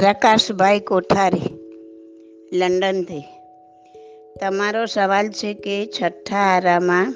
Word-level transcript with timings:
પ્રકાશભાઈ 0.00 0.80
કોઠારી, 0.80 1.54
લંડનથી. 2.52 3.24
તમારો 4.40 4.86
સવાલ 4.86 5.28
છે 5.28 5.54
કે 5.54 5.86
છઠ્ઠા 5.86 6.36
આરામાં 6.36 7.14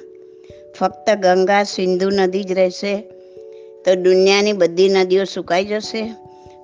ફક્ત 0.81 1.11
ગંગા 1.11 1.63
સિંધુ 1.63 2.11
નદી 2.11 2.45
જ 2.45 2.53
રહેશે 2.53 2.97
તો 3.85 3.95
દુનિયાની 3.95 4.53
બધી 4.53 4.89
નદીઓ 4.89 5.25
સુકાઈ 5.25 5.65
જશે? 5.65 6.15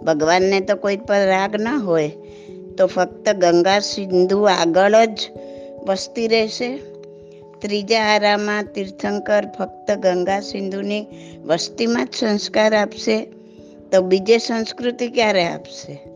ભગવાનને 0.03 0.61
તો 0.61 0.77
કોઈ 0.77 0.97
પર 0.97 1.27
રાગ 1.27 1.57
ન 1.61 1.69
હોય 1.69 2.09
તો 2.79 2.87
ફક્ત 2.87 3.29
ગંગા 3.29 3.79
સિંધુ 3.79 4.43
આગળ 4.43 4.95
જ 5.05 5.21
વસતી 5.89 6.29
રહેશે? 6.29 6.77
ત્રીજા 7.59 8.01
આરામાં 8.01 8.65
તીર્થંકર 8.65 9.47
ફક્ત 9.59 9.91
ગંગા 9.91 10.41
સિંધુની 10.41 11.07
વસ્તીમાં 11.45 12.07
જ 12.07 12.15
સંસ્કાર 12.15 12.75
આપશે 12.75 13.25
તો 13.93 14.03
બીજે 14.03 14.39
સંસ્કૃતિ 14.39 15.09
ક્યારે 15.09 15.45
આપશે? 15.45 16.10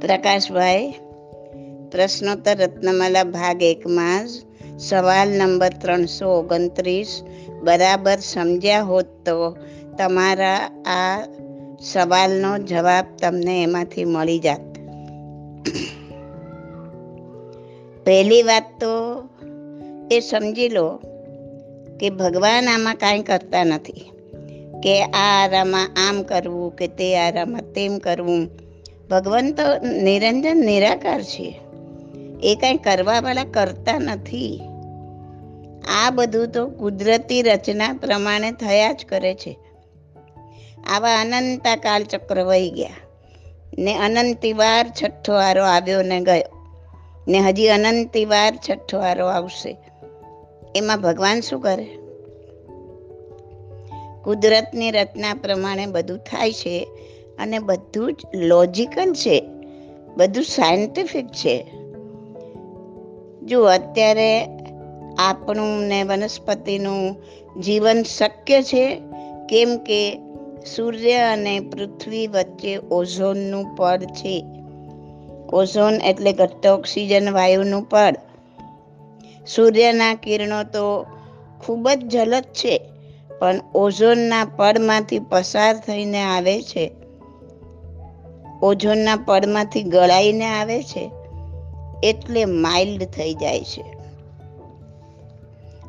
પ્રકાશભાઈ 0.00 0.94
પ્રશ્નોત્તર 1.90 2.56
રત્નમાલા 2.58 3.24
ભાગ 3.24 3.62
એકમાં 3.62 4.26
જ 4.26 4.30
સવાલ 4.78 5.28
નંબર 5.28 5.72
ત્રણસો 5.80 6.26
ઓગણત્રીસ, 6.38 7.22
બરાબર 7.62 8.18
સમજ્યા 8.20 8.80
હોત 8.80 9.06
તો 9.24 9.36
તમારા 9.98 10.60
આ 10.86 11.16
સવાલનો 11.80 12.58
જવાબ 12.58 13.06
તમને 13.22 13.62
એમાંથી 13.62 14.04
મળી 14.04 14.38
જાત. 14.38 14.66
પહેલી 18.04 18.42
વાત 18.42 18.68
તો 18.80 18.92
એ 20.10 20.20
સમજી 20.20 20.68
લો 20.68 20.88
કે 22.00 22.10
ભગવાન 22.10 22.68
આમાં 22.68 22.94
કાંઈ 22.94 23.22
કરતા 23.22 23.64
નથી, 23.64 24.04
કે 24.82 24.94
આ 25.02 25.26
આરામાં 25.42 25.88
આમ 26.08 26.22
કરવું 26.22 26.76
કે 26.76 26.86
તે 26.88 27.08
આરામાં 27.16 27.72
તેમ 27.72 27.98
કરવું 27.98 28.65
ભગવાન 29.10 29.52
તો 29.52 29.86
નિરંજન 30.02 30.56
નિરાકાર 30.56 31.22
છે. 31.22 31.60
એ 32.42 32.54
કાંઈ 32.54 32.76
કરવાવાળા 32.76 33.44
કરતા 33.44 33.98
નથી. 33.98 34.60
આ 36.04 36.10
બધું 36.10 36.48
તો 36.48 36.66
કુદરતી 36.66 37.42
રચના 37.42 37.92
પ્રમાણે 37.92 38.52
થયા 38.52 38.92
જ 38.92 39.06
કરે 39.08 39.34
છે. 39.34 39.58
આવા 40.86 41.20
અનંતા 41.20 41.76
કાળચક્ર 41.76 42.44
વહી 42.44 42.70
ગયા. 42.70 42.90
ને 43.78 43.94
અનંતી 43.94 44.52
વાર 44.52 44.92
છઠ્ઠો 45.02 45.32
વારો 45.32 45.64
આવ્યો 45.64 46.02
ને 46.02 46.20
ગયો. 46.20 46.56
ને 47.28 47.38
હજી 47.38 47.68
અનંતી 47.68 48.24
વાર 48.24 48.58
છઠ્ઠો 48.70 48.98
વારો 48.98 49.26
આવશે. 49.26 49.76
એમાં 50.76 51.00
ભગવાન 51.00 51.40
શું 51.40 51.60
કરે? 51.60 51.98
કુદરતની 54.24 54.90
રચના 54.90 55.34
પ્રમાણે 55.34 55.86
બધું 55.86 56.18
થાય 56.18 56.52
છે. 56.52 56.88
અને 57.38 57.58
બધું 57.58 58.12
જ 58.12 58.16
લોજિકલ 58.34 59.12
છે. 59.12 59.44
બધું 60.16 60.44
સાયન્ટિફિક 60.44 61.26
છે. 61.26 61.66
જો 63.42 63.64
અત્યારે 63.64 64.46
આપણું 65.18 65.82
ને 65.82 66.02
વનસ્પતિનું 66.02 67.16
જીવન 67.62 68.02
શક્ય 68.02 68.62
છે, 68.62 69.00
કેમ 69.48 69.78
કે 69.78 70.18
સૂર્ય 70.76 71.14
અને 71.14 71.60
પૃથ્વી 71.60 72.26
વચ્ચે 72.26 72.76
ઓઝોનનું 72.76 73.74
પડ 73.76 74.04
છે. 74.04 74.44
ઓઝોન 75.52 75.94
એટલે 75.94 76.32
ઘટ્ટ 76.32 76.66
ઓક્સિજન 76.66 77.32
વાયુનું 77.32 77.82
પડ. 77.82 78.14
સૂર્યના 79.46 80.14
કિરણો 80.14 80.62
તો 80.62 81.06
ખૂબ 81.60 81.88
જ 81.88 82.02
જલદ 82.02 82.42
છે, 82.42 82.80
પણ 83.38 83.60
ઓઝોનના 83.74 84.44
પડમાંથી 84.44 85.18
પસાર 85.18 85.76
થઈને 85.76 86.22
આવે 86.22 86.62
છે. 86.62 87.05
ઓઝોનના 88.62 89.16
પડમાંથી 89.16 89.82
ગળાઈને 89.82 90.44
આવે 90.44 90.82
છે, 90.82 91.10
એટલે 92.02 92.44
માઇલ્ડ 92.44 93.04
થઈ 93.04 93.34
જાય 93.34 93.60
છે. 93.60 93.96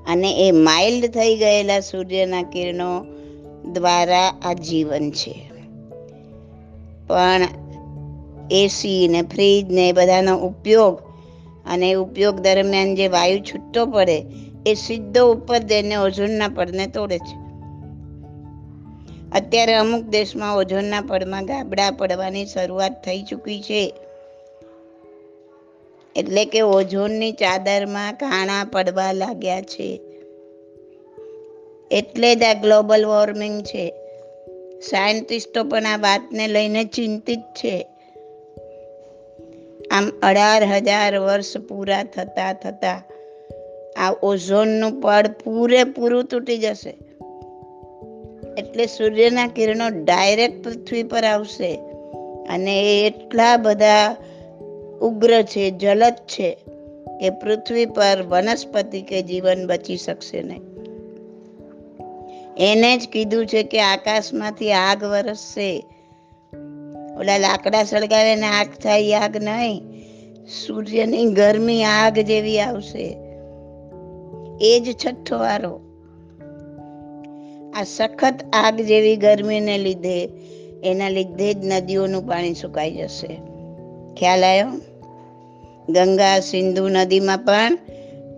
અને 0.07 0.47
એ 0.47 0.51
માઇલ્ડ 0.51 1.05
થઈ 1.05 1.35
ગયેલા 1.35 1.79
સૂર્યના 1.79 2.44
કિરણો 2.44 3.05
દ્વારા 3.73 4.33
આ 4.41 4.53
જીવન 4.53 5.11
છે. 5.11 5.51
પણ 7.07 7.41
એસી 8.51 9.07
ને 9.07 9.22
ફ્રીજ 9.22 9.72
ને 9.72 9.91
બધાનો 9.91 10.38
ઉપયોગ 10.38 10.99
અને 11.66 11.94
ઉપયોગ 11.94 12.39
દરમિયાન 12.39 12.95
જે 12.95 13.07
વાયુ 13.07 13.39
છૂટતો 13.39 13.85
પડે, 13.85 14.25
એ 14.66 14.73
સીધો 14.73 15.31
ઉપર 15.31 15.57
જઈને 15.57 15.95
ઓઝોનના 15.95 16.47
પડને 16.47 16.88
તોડે 16.88 17.17
છે. 17.17 17.47
અત્યારે 19.33 19.73
અમુક 19.73 20.03
દેશમાં 20.03 20.55
ઓઝોનના 20.55 21.01
પડમાં 21.01 21.45
ગાબડા 21.45 21.91
પડવાની 21.91 22.45
શરૂઆત 22.45 23.03
થઈ 23.03 23.23
ચૂકી 23.23 23.61
છે. 23.61 23.93
એટલે 26.15 26.45
કે 26.45 26.61
ઓઝોનની 26.61 27.31
ચાદરમાં 27.31 28.13
કાણા 28.13 28.63
પડવા 28.63 29.11
લાગ્યા 29.11 29.61
છે. 29.61 30.01
એટલે 31.91 32.35
જ 32.35 32.43
આ 32.43 32.53
ગ્લોબલ 32.53 33.05
વોર્મિંગ 33.05 33.61
છે. 33.61 33.93
સાયન્ટિસ્ટો 34.81 35.63
પણ 35.63 35.85
આ 35.85 35.97
વાતને 35.97 36.47
લઈને 36.47 36.83
ચિંતિત 36.83 37.39
છે. 37.39 37.87
આમ 39.91 40.09
અઢાર 40.23 40.63
હજાર 40.63 41.17
વર્ષ 41.17 41.57
પૂરા 41.57 42.03
થતા 42.03 42.53
થતા 42.53 43.03
આ 43.97 44.11
ઓઝોનનું 44.23 45.01
પડ 45.01 45.27
પૂરેપૂરું 45.27 46.25
તૂટી 46.25 46.57
જશે. 46.57 47.06
એટલે 48.57 48.85
સૂર્યના 48.85 49.47
કિરણો 49.47 49.90
ડાયરેક્ટ 49.90 50.63
પૃથ્વી 50.63 51.03
પર 51.03 51.23
આવશે. 51.23 51.75
અને 52.50 52.79
એ 52.81 53.07
એટલા 53.07 53.57
બધા 53.57 54.16
ઉગ્ર 55.01 55.41
છે, 55.41 55.72
જલદ 55.72 56.13
છે 56.13 56.57
કે 57.22 57.29
પૃથ્વી 57.29 57.85
પર 57.85 58.23
વનસ્પતિ 58.28 59.01
કે 59.01 59.22
જીવન 59.22 59.67
બચી 59.67 59.97
શકશે 59.97 60.44
નહીં. 60.44 60.62
એને 62.57 62.97
જ 62.97 63.07
કીધું 63.07 63.46
છે 63.46 63.63
કે 63.63 63.81
આકાશમાંથી 63.81 64.73
આગ 64.73 65.03
વરસશે. 65.03 65.85
ઓલા 67.19 67.38
લાકડા 67.38 67.84
સળગાવે 67.84 68.35
ને 68.35 68.47
આગ 68.47 68.67
થાય 68.84 69.13
આગ 69.13 69.38
નહીં. 69.38 69.81
સૂર્યની 70.67 71.25
ગરમી 71.25 71.84
આગ 71.84 72.19
જેવી 72.19 72.59
આવશે. 72.59 73.17
એ 74.62 74.79
જ 74.79 74.96
છઠ્ઠો 75.06 75.38
વારો. 75.38 75.86
આ 77.77 77.83
સખત 77.83 78.33
આગ 78.53 78.81
જેવી 78.81 79.15
ગરમીને 79.15 79.77
લીધે, 79.77 80.29
એના 80.83 81.09
લીધે 81.09 81.53
જ 81.53 81.57
નદીઓનું 81.65 82.27
પાણી 82.27 82.53
સુકાઈ 82.53 82.91
જશે. 82.91 83.27
ખ્યાલ 84.17 84.43
આવ્યો 84.43 84.67
ગંગા 85.89 86.39
સિંધુ 86.39 86.87
નદીમાં 86.87 87.37
પણ 87.37 87.77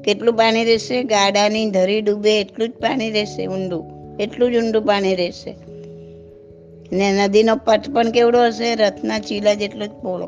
કેટલું 0.06 0.34
પાણી 0.34 0.66
રહેશે? 0.66 1.04
ગાડાની 1.04 1.72
ધરી 1.72 2.02
ડૂબે 2.02 2.42
એટલું 2.42 2.70
જ 2.70 2.72
પાણી 2.72 3.12
રહેશે, 3.12 3.46
ઊંડું. 3.46 4.18
એટલું 4.18 4.52
જ 4.52 4.56
ઊંડું 4.56 4.86
પાણી 4.86 5.16
રહેશે. 5.16 5.56
ને 6.92 7.12
નદીનો 7.12 7.56
પટ 7.56 7.90
પણ 7.90 8.12
કેવડો 8.12 8.46
હશે? 8.46 8.76
રથના 8.76 9.20
ચીલા 9.20 9.54
જેટલો 9.54 9.86
જ 9.86 9.92
પોળો. 9.92 10.28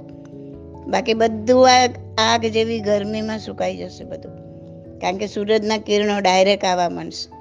બાકી 0.88 1.14
બધું 1.14 1.70
આગ 1.70 1.90
આગ 2.18 2.46
જેવી 2.46 2.80
ગરમીમાં 2.80 3.40
સુકાઈ 3.40 3.78
જશે 3.78 4.04
બધું. 4.04 4.32
કારણ 5.00 5.18
કે 5.18 5.28
સૂરજના 5.28 5.78
કિરણો 5.78 6.20
ડાયરેક્ટ 6.20 6.66
આવવા 6.66 6.90
માંડશે 6.90 7.41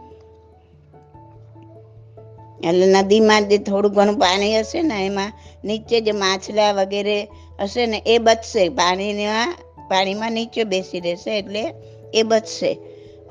એટલે 2.64 2.86
નદીમાં 2.86 3.48
જે 3.48 3.58
થોડું 3.58 3.92
ઘણું 3.92 4.18
પાણી 4.18 4.58
હશે 4.58 4.82
ને, 4.82 5.06
એમાં 5.06 5.32
નીચે 5.64 6.00
જે 6.00 6.12
માછલા 6.12 6.72
વગેરે 6.72 7.28
હશે 7.60 7.86
ને, 7.86 8.02
એ 8.06 8.18
બચશે. 8.18 8.68
પાણીના, 8.68 9.58
પાણીમાં 9.88 10.32
નીચે 10.32 10.64
બેસી 10.64 11.00
રહેશે 11.00 11.38
એટલે 11.38 11.74
એ 12.14 12.22
બચશે. 12.22 12.78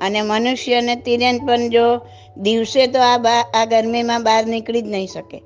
અને 0.00 0.22
મનુષ્યને 0.22 0.96
તિરેન 0.96 1.46
પણ 1.46 1.68
જો 1.68 2.00
દિવસે 2.36 2.86
તો 2.86 2.98
આ 2.98 3.16
બા, 3.18 3.50
આ 3.54 3.64
ગરમીમાં 3.64 4.22
બહાર 4.22 4.46
નીકળી 4.46 4.82
જ 4.82 4.86
નહીં 4.86 5.06
શકે. 5.06 5.42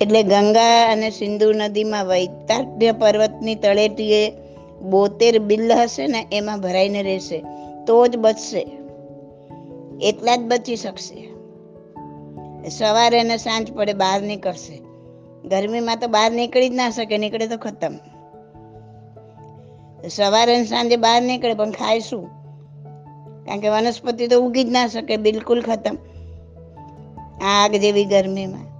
એટલે 0.00 0.22
ગંગા 0.22 0.88
અને 0.92 1.10
સિંધુ 1.10 1.52
નદીમાં 1.52 2.06
વૈતાટ્ય 2.06 2.92
પર્વતની 2.92 3.54
તળેટીએ 3.54 4.32
બોતેર 4.82 5.38
બિલ 5.38 5.72
હશે 5.72 6.06
ને, 6.06 6.26
એમાં 6.32 6.60
ભરાઈને 6.60 7.02
રહેશે. 7.02 7.44
તો 7.86 8.06
જ 8.06 8.16
બચશે. 8.16 8.66
એટલા 10.02 10.36
જ 10.36 10.40
બચી 10.40 10.76
શકશે. 10.76 11.34
સવારે 12.68 13.20
અને 13.20 13.36
સાંજ 13.36 13.72
પડે 13.72 13.92
બહાર 13.92 14.22
નીકળશે. 14.22 14.82
ગરમીમાં 15.48 15.96
તો 15.96 16.08
બહાર 16.08 16.32
નીકળી 16.32 16.68
જ 16.68 16.74
ના 16.74 16.90
શકે, 16.90 17.18
નીકળે 17.18 17.46
તો 17.46 17.56
ખતમ. 17.56 17.92
સવારે 20.08 20.58
ને 20.58 20.64
સાંજે 20.64 20.96
બહાર 20.96 21.22
નીકળે, 21.22 21.54
પણ 21.54 21.70
ખાય 21.70 22.00
શું? 22.00 22.26
કારણ 23.44 23.60
કે 23.60 23.68
વનસ્પતિ 23.68 24.26
તો 24.26 24.40
ઉગી 24.40 24.64
જ 24.64 24.70
ના 24.70 24.86
શકે, 24.86 25.16
બિલકુલ 25.16 25.62
ખતમ. 25.62 25.98
આગ 27.44 27.76
જેવી 27.76 28.04
ગરમીમાં. 28.04 28.74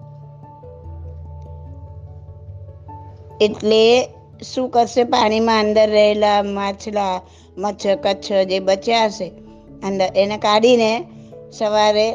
એટલે 3.40 4.08
શું 4.55 4.70
કરશે? 4.70 5.05
પાણીમાં 5.05 5.60
અંદર 5.60 5.90
રહેલા 5.90 6.43
માછલા, 6.43 7.20
મચ્છર, 7.58 7.96
કચ્છ 7.96 8.32
જે 8.32 8.60
બચ્યા 8.60 9.05
હશે 9.05 9.44
અંદર 9.82 10.08
એને 10.16 10.36
કાઢીને 10.36 10.90
સવારે 11.52 12.06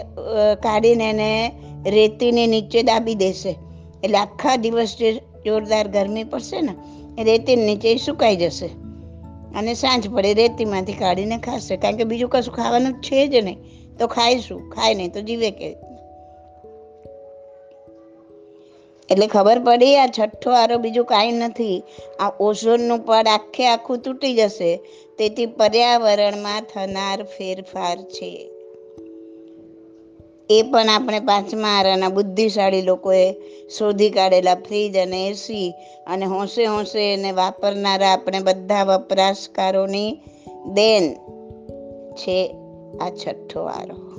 કાઢીને 0.63 1.09
એને 1.09 1.51
રેતીને 1.85 2.47
નીચે 2.47 2.83
દાબી 2.83 3.15
દેશે. 3.15 3.55
એટલે 4.03 4.17
આખા 4.17 4.55
દિવસ 4.55 4.95
જે 4.99 5.09
જોરદાર 5.45 5.87
ગરમી 5.87 6.23
પડશે 6.23 6.61
ને, 6.61 6.73
એ 7.19 7.23
રેતીને 7.23 7.65
નીચે 7.65 7.97
સુકાઈ 7.97 8.35
જશે. 8.35 8.69
અને 9.55 9.73
સાંજ 9.73 10.09
પડે 10.09 10.33
રેતીમાંથી 10.33 10.93
કાઢીને 10.93 11.37
ખાશે. 11.37 11.77
કારણ 11.77 11.95
કે 11.95 12.03
બીજું 12.03 12.29
કશું 12.29 12.53
ખાવાનું 12.53 12.93
છે 12.93 13.27
જ 13.27 13.35
નહીં. 13.35 13.57
તો 13.99 14.07
ખાઈશું, 14.07 14.69
ખાય 14.69 14.93
નહીં 14.93 15.11
તો 15.11 15.21
જીવે 15.21 15.51
કે 15.51 15.75
એટલે 19.11 19.27
ખબર 19.27 19.59
પડી 19.59 19.97
આ 19.97 20.07
છઠ્ઠો 20.07 20.51
આરો 20.51 20.77
બીજું 20.77 21.05
કાંઈ 21.05 21.31
નથી. 21.31 21.83
આ 22.19 22.31
ઓઝોનનું 22.39 22.99
પડ 22.99 23.27
આખે 23.27 23.67
આખું 23.67 23.97
તૂટી 23.97 24.35
જશે. 24.35 24.79
તેથી 25.17 25.45
પર્યાવરણમાં 25.45 26.61
થનાર 26.61 27.23
ફેરફાર 27.23 27.97
છે. 28.01 28.51
એ 30.49 30.61
પણ 30.61 30.89
આપણે 30.89 31.19
પાંચમા 31.19 31.67
આરાના 31.67 32.09
બુદ્ધિશાળી 32.09 32.81
લોકોએ 32.81 33.31
શોધી 33.69 34.09
કાઢેલા 34.09 34.55
ફ્રીજ 34.55 34.97
અને 34.97 35.27
એસી 35.27 35.73
અને 36.07 36.25
હોંશે 36.25 36.65
હોંશે 36.65 37.13
એને 37.13 37.31
વાપરનારા 37.31 38.13
આપણે 38.13 38.39
બધા 38.39 38.83
વપરાશકારોની 38.83 40.17
દેન 40.73 41.13
છે 42.13 42.55
આ 43.01 43.09
છઠ્ઠો 43.09 43.61
આરો. 43.63 44.09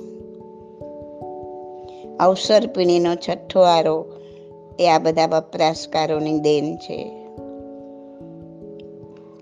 અવસર 2.19 2.67
પીણીનો 2.67 3.15
છઠ્ઠો 3.15 3.61
આરો. 3.61 4.20
એ 4.79 4.87
આ 4.87 4.99
બધા 4.99 5.27
વપરાશકારોની 5.27 6.39
દેન 6.39 6.75
છે. 6.77 7.11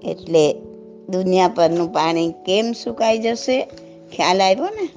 એટલે 0.04 0.54
દુનિયા 1.10 1.48
પરનું 1.48 1.94
પાણી 1.94 2.32
કેમ 2.32 2.72
સુકાઈ 2.72 3.18
જશે? 3.18 3.62
ખ્યાલ 4.16 4.42
આવ્યો 4.42 4.66
ને? 4.66 4.90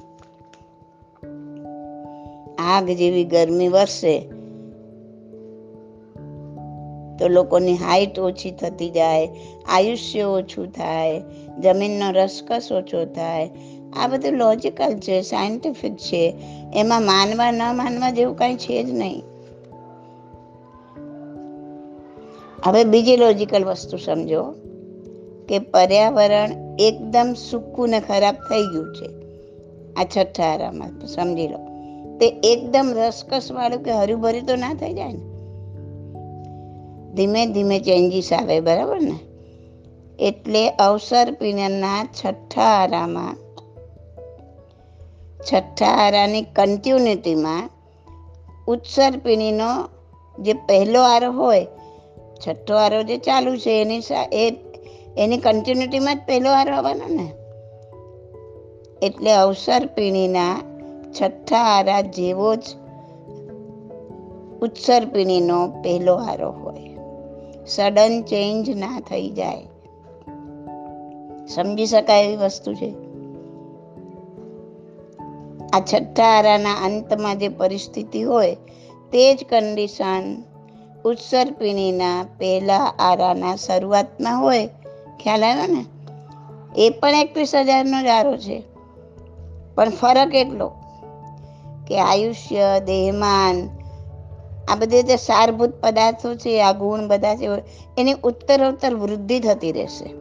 આગ 2.59 2.85
જેવી 2.85 3.23
ગરમી 3.23 3.67
વરસે 3.67 4.19
તો 7.19 7.27
લોકોની 7.27 7.73
હાઈટ 7.73 8.19
ઓછી 8.19 8.51
થતી 8.51 8.89
જાય, 8.89 9.29
આયુષ્ય 9.67 10.21
ઓછું 10.21 10.71
થાય, 10.71 11.21
જમીનનો 11.59 12.11
રસકસ 12.11 12.69
ઓછો 12.71 13.05
થાય. 13.05 13.49
આ 13.99 14.07
બધું 14.07 14.31
લોજિકલ 14.33 14.99
છે, 14.99 15.21
સાયન્ટિફિક 15.21 15.97
છે. 15.97 16.33
એમાં 16.75 17.01
માનવા 17.01 17.51
ન 17.51 17.77
માનવા 17.77 18.09
જેવું 18.09 18.35
કાંઈ 18.35 18.55
છે 18.55 18.83
જ 18.83 18.89
નહીં. 18.93 19.32
હવે 22.63 22.83
બીજી 22.83 23.17
લોજિકલ 23.17 23.63
વસ્તુ 23.65 23.97
સમજો 23.97 24.43
કે 25.49 25.59
પર્યાવરણ 25.59 26.49
એકદમ 26.79 27.35
સૂકું 27.51 27.89
ને 27.89 27.99
ખરાબ 27.99 28.35
થઈ 28.35 28.61
ગયું 28.61 28.95
છે. 28.95 29.09
આ 29.93 30.03
છઠ્ઠા 30.03 30.43
આરામાં 30.43 31.07
સમજી 31.07 31.47
લો. 31.47 31.57
તે 32.17 32.27
એકદમ 32.27 32.93
રસકસ 32.95 33.51
વાળું 33.51 33.83
કે 33.83 33.91
હર્યુભર્યું 33.91 34.45
તો 34.45 34.55
ના 34.55 34.73
થઈ 34.73 34.93
જાય 34.93 35.13
ને? 35.13 35.33
ધીમે 37.13 37.45
ધીમે 37.45 37.79
ચેન્જીસ 37.79 38.33
આવે, 38.33 38.59
બરાબર 38.59 39.01
ને? 39.01 39.19
એટલે 40.19 40.69
અવસર 40.69 41.31
પીણના 41.31 42.09
છઠ્ઠા 42.25 42.61
આરામાં, 42.61 43.35
છઠ્ઠા 45.53 45.85
આરાની 45.85 46.41
કન્ટિન્યુટીમાં 46.41 47.69
ઉત્સર્પિણીનો 48.67 49.89
જે 50.39 50.53
પહેલો 50.53 51.01
આરો 51.01 51.31
હોય 51.31 51.67
છઠ્ઠો 52.47 52.75
આરો 52.75 53.03
જે 53.03 53.17
ચાલુ 53.17 53.57
છે, 53.57 53.81
એની 53.81 54.01
એ 54.33 54.55
એની 55.17 55.37
કન્ટિન્યુટીમાં 55.37 56.15
જ 56.15 56.19
પહેલો 56.27 56.51
આરો 56.51 56.75
આવવાનો 56.75 57.15
ને. 57.15 57.31
એટલે 59.05 59.31
અવસર 59.31 59.85
પીણીના 59.85 60.59
છઠ્ઠા 61.21 61.57
આરા 61.57 62.01
જેવો 62.01 62.55
જ 62.55 62.63
ઉત્સર 64.61 65.05
પીણીનો 65.05 65.67
પહેલો 65.67 66.15
આરો 66.15 66.51
હોય. 66.51 66.97
સડન 67.67 68.21
ચેન્જ 68.21 68.69
ના 68.69 68.99
થઈ 68.99 69.29
જાય. 69.29 69.63
સમજી 71.47 71.85
શકાય 71.85 72.23
એવી 72.23 72.35
વસ્તુ 72.35 72.73
છે? 72.73 72.93
આ 75.73 75.79
છઠ્ઠા 75.79 76.23
આરાના 76.23 76.73
અંતમાં 76.73 77.37
જે 77.37 77.47
પરિસ્થિતિ 77.47 78.21
હોય, 78.21 78.55
તે 79.11 79.35
જ 79.35 79.45
કન્ડિશન 79.49 80.52
ઉત્સર 81.05 81.51
પીણીના 81.51 82.25
પહેલા 82.37 82.93
આરાના 82.99 83.55
શરૂઆતમાં 83.55 84.41
હોય, 84.41 84.69
ખ્યાલ 85.23 85.43
આવ્યો 85.43 85.75
ને? 85.75 85.85
એ 86.77 86.89
પણ 86.89 87.09
એકવીસ 87.09 87.55
હજારનો 87.55 88.01
જ 88.01 88.05
આરો 88.05 88.37
છે. 88.37 88.63
પણ 89.75 89.89
ફરક 89.89 90.35
એટલો 90.35 90.71
કે 91.87 91.99
આયુષ્ય, 91.99 92.79
દેહમાન, 92.85 93.69
આ 94.67 94.75
બધી 94.75 95.03
જે 95.03 95.15
સારભૂત 95.15 95.69
પદાર્થો 95.81 96.35
છે, 96.35 96.61
આ 96.61 96.71
ગુણ 96.71 97.07
બધા 97.07 97.35
છે 97.35 97.47
એની 97.97 98.13
ઉત્તરોત્તર 98.23 98.93
વૃદ્ધિ 98.93 99.39
થતી 99.39 99.71
રહેશે. 99.71 100.13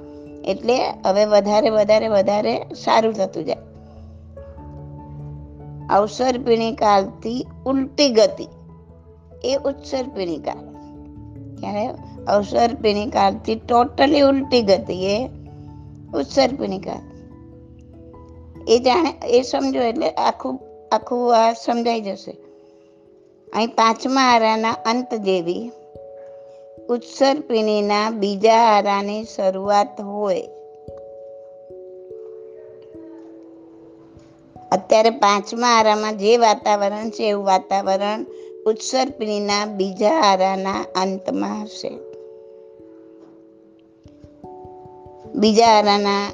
એટલે 0.50 0.78
હવે 1.06 1.24
વધારે 1.24 1.70
વધારે 1.70 2.08
વધારે 2.08 2.64
સારું 2.84 3.14
થતું 3.14 3.44
જાય. 3.44 3.56
અવસર 5.90 6.38
પીણી 6.38 6.72
કાળથી 6.72 7.46
ઉલટી 7.66 8.08
ગતિ. 8.08 8.48
એ 9.44 9.54
ઉત્સર 9.54 10.08
પીણી 10.08 10.38
કાળ. 10.38 10.71
ક્યારે 11.62 11.86
અવસર 12.28 12.70
કાળથી 13.12 13.54
ટોટલી 13.54 14.20
ઉલટી 14.20 14.62
ગતિ 14.62 14.96
એ 15.06 15.18
ઉત્સર 16.14 16.50
કાળ 16.84 17.12
એ 18.68 18.78
જાણે, 18.78 19.12
એ 19.26 19.42
સમજો 19.42 19.80
એટલે 19.80 20.10
આખું 20.10 20.60
આખું 20.92 21.36
આ 21.36 21.52
સમજાઈ 21.52 22.00
જશે. 22.00 22.32
અહીં 23.52 23.68
પાંચમા 23.68 24.20
આરાના 24.20 24.72
અંત 24.72 25.14
જેવી 25.14 25.70
ઉત્સર્પિણીના 26.88 28.10
બીજા 28.10 28.60
આરાની 28.76 29.24
શરૂઆત 29.24 30.00
હોય. 30.00 30.48
અત્યારે 34.72 35.10
પાંચમા 35.10 35.66
આરામાં 35.66 36.18
જે 36.18 36.36
વાતાવરણ 36.36 37.10
છે 37.10 37.28
એવું 37.28 37.44
વાતાવરણ 37.44 38.26
ઉત્સર 38.66 39.10
પીણીના 39.18 39.66
બીજા 39.66 40.10
આરાના 40.10 40.84
અંતમાં 41.02 41.62
હશે. 41.62 41.98
બીજા 45.34 45.66
આરાના 45.66 46.30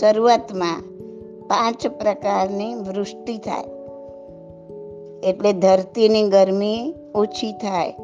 શરૂઆતમાં 0.00 0.82
પાંચ 1.48 1.86
પ્રકારની 1.86 2.74
વૃષ્ટિ 2.74 3.38
થાય. 3.38 3.64
એટલે 5.22 5.52
ધરતીની 5.52 6.28
ગરમી 6.28 6.94
ઓછી 7.14 7.52
થાય. 7.52 7.94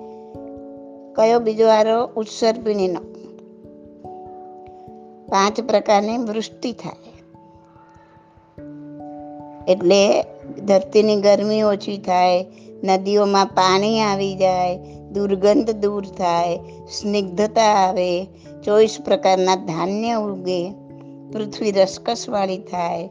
કયો 1.17 1.39
બીજો 1.39 1.69
આરો? 1.69 2.11
ઉત્સર્પિણીનો 2.17 3.01
પાંચ 5.29 5.61
પ્રકારની 5.61 6.19
વૃષ્ટિ 6.19 6.73
થાય. 6.73 7.15
એટલે 9.69 10.23
ધરતીની 10.67 11.21
ગરમી 11.21 11.63
ઓછી 11.63 11.99
થાય 11.99 12.47
નદીઓમાં 12.85 13.47
પાણી 13.47 14.01
આવી 14.01 14.35
જાય, 14.35 14.77
દુર્ગંધ 15.13 15.71
દૂર 15.71 16.05
થાય, 16.05 16.57
સ્નિગ્ધતા 17.01 17.63
આવે, 17.63 18.25
ચોવીસ 18.65 18.99
પ્રકારના 19.05 19.57
ધાન્ય 19.57 20.13
ઉગે, 20.13 20.71
પૃથ્વી 21.33 21.71
રસકસવાળી 21.71 22.59
થાય. 22.59 23.09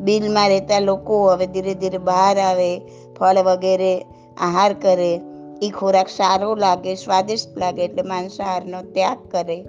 બિલમાં 0.00 0.48
રહેતા 0.48 0.78
લોકો 0.78 1.30
હવે 1.30 1.46
ધીરે 1.46 1.74
ધીરે 1.74 1.98
બહાર 1.98 2.38
આવે, 2.38 2.78
ફળ 3.18 3.38
વગેરે 3.38 4.06
આહાર 4.40 4.72
કરે. 4.72 5.20
એ 5.62 5.70
ખોરાક 5.70 6.08
સારો 6.08 6.54
લાગે, 6.54 6.94
સ્વાદિષ્ટ 6.94 7.58
લાગે 7.58 7.82
એટલે 7.82 8.02
માંસાહારનો 8.02 8.82
ત્યાગ 8.82 9.18
કરે. 9.30 9.64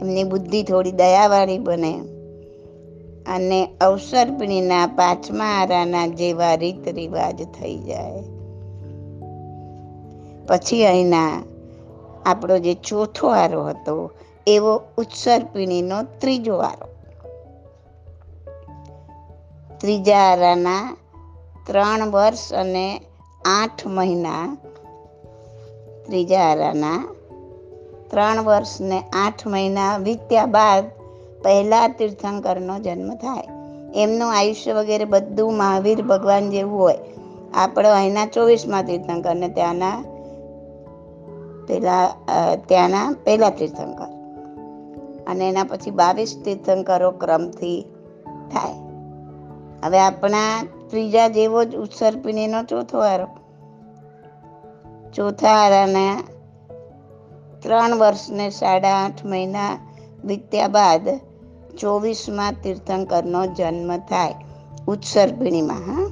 એમની 0.00 0.24
બુદ્ધિ 0.24 0.62
થોડી 0.62 0.92
દયાવાળી 0.92 1.58
બને. 1.58 1.94
અને 3.26 3.68
અવસરપીણીના 3.80 4.86
પાંચમા 4.86 5.44
આરાના 5.44 6.06
જેવા 6.06 6.54
રીત 6.54 6.88
રિવાજ 6.88 7.42
થઈ 7.42 7.78
જાય. 7.78 8.35
પછી 10.48 10.86
અહીંના 10.86 11.42
આપણો 12.26 12.58
જે 12.58 12.74
ચોથો 12.74 13.28
આરો 13.28 13.64
હતો, 13.64 14.10
એવો 14.46 14.82
ઉત્સર્પિણીનો 14.98 16.02
ત્રીજો 16.02 16.56
આરો. 16.56 16.88
ત્રીજા 19.78 20.18
આરાના 20.18 20.96
ત્રણ 21.66 22.10
વર્ષ 22.10 22.52
અને 22.52 23.00
આઠ 23.44 23.86
મહિના, 23.86 24.56
ત્રીજા 26.06 26.40
આરાના 26.40 27.14
ત્રણ 28.10 28.44
વર્ષ 28.44 28.80
ને 28.80 29.00
આઠ 29.00 29.46
મહિના 29.46 29.96
વીત્યા 29.96 30.46
બાદ 30.46 30.84
પહેલા 31.42 31.88
તીર્થંકરનો 31.88 32.78
જન્મ 32.78 33.14
થાય. 33.14 33.44
એમનું 33.94 34.38
આયુષ્ય 34.38 34.72
વગેરે 34.72 35.04
બધું 35.04 35.56
મહાવીર 35.56 36.02
ભગવાન 36.02 36.50
જેવું 36.50 36.80
હોય. 36.80 36.98
આપણે 37.54 37.88
અહીંના 37.88 38.26
ચોવીસમાં 38.26 38.84
તીર્થંકર 38.84 39.34
ને 39.34 39.48
ત્યાંના 39.48 40.15
પેલા 41.68 42.06
ત્યાંના 42.68 43.14
પહેલા 43.24 43.50
તીર્થંકર. 43.50 44.10
અને 45.26 45.48
એના 45.48 45.64
પછી 45.64 45.90
બાવીસ 45.90 46.42
તીર્થંકરો 46.44 47.10
ક્રમથી 47.10 47.82
થાય. 48.52 48.74
હવે 49.84 50.00
આપણા 50.00 50.66
ત્રીજા 50.90 51.28
જેવો 51.28 51.64
જ 51.64 51.76
ઉત્સર્પિણીનો 51.76 52.62
ચોથો 52.62 52.98
આરો 52.98 53.28
ચોથા 55.12 55.48
આરાના 55.48 56.22
ત્રણ 57.62 57.96
વર્ષને 57.96 58.50
સાડા 58.50 58.94
આઠ 59.04 59.24
મહિના 59.24 59.70
વીત્યા 60.24 60.68
બાદ 60.68 61.08
ચોવીસમાં 61.78 62.52
તીર્થંકરનો 62.52 63.46
જન્મ 63.46 63.96
થાય 63.96 64.34
ઉત્સર્પિણીમાં 64.88 65.78
હા. 65.78 66.06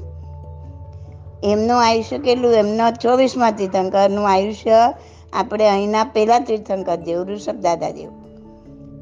એમનું 1.45 1.87
આયુષ્ય 1.87 2.19
કેટલું? 2.19 2.53
એમનો 2.53 2.91
ચોવીસમાં 2.91 3.53
તીર્થંકરનું 3.53 4.29
આયુષ્ય 4.29 4.95
આપણે 5.35 5.69
અહીંના 5.69 6.05
પહેલા 6.05 6.39
તીર્થંકર 6.39 6.97
જેવું 6.97 7.27
ઋષભ 7.27 7.61
દાદા 7.61 7.91
જેવું 7.91 8.23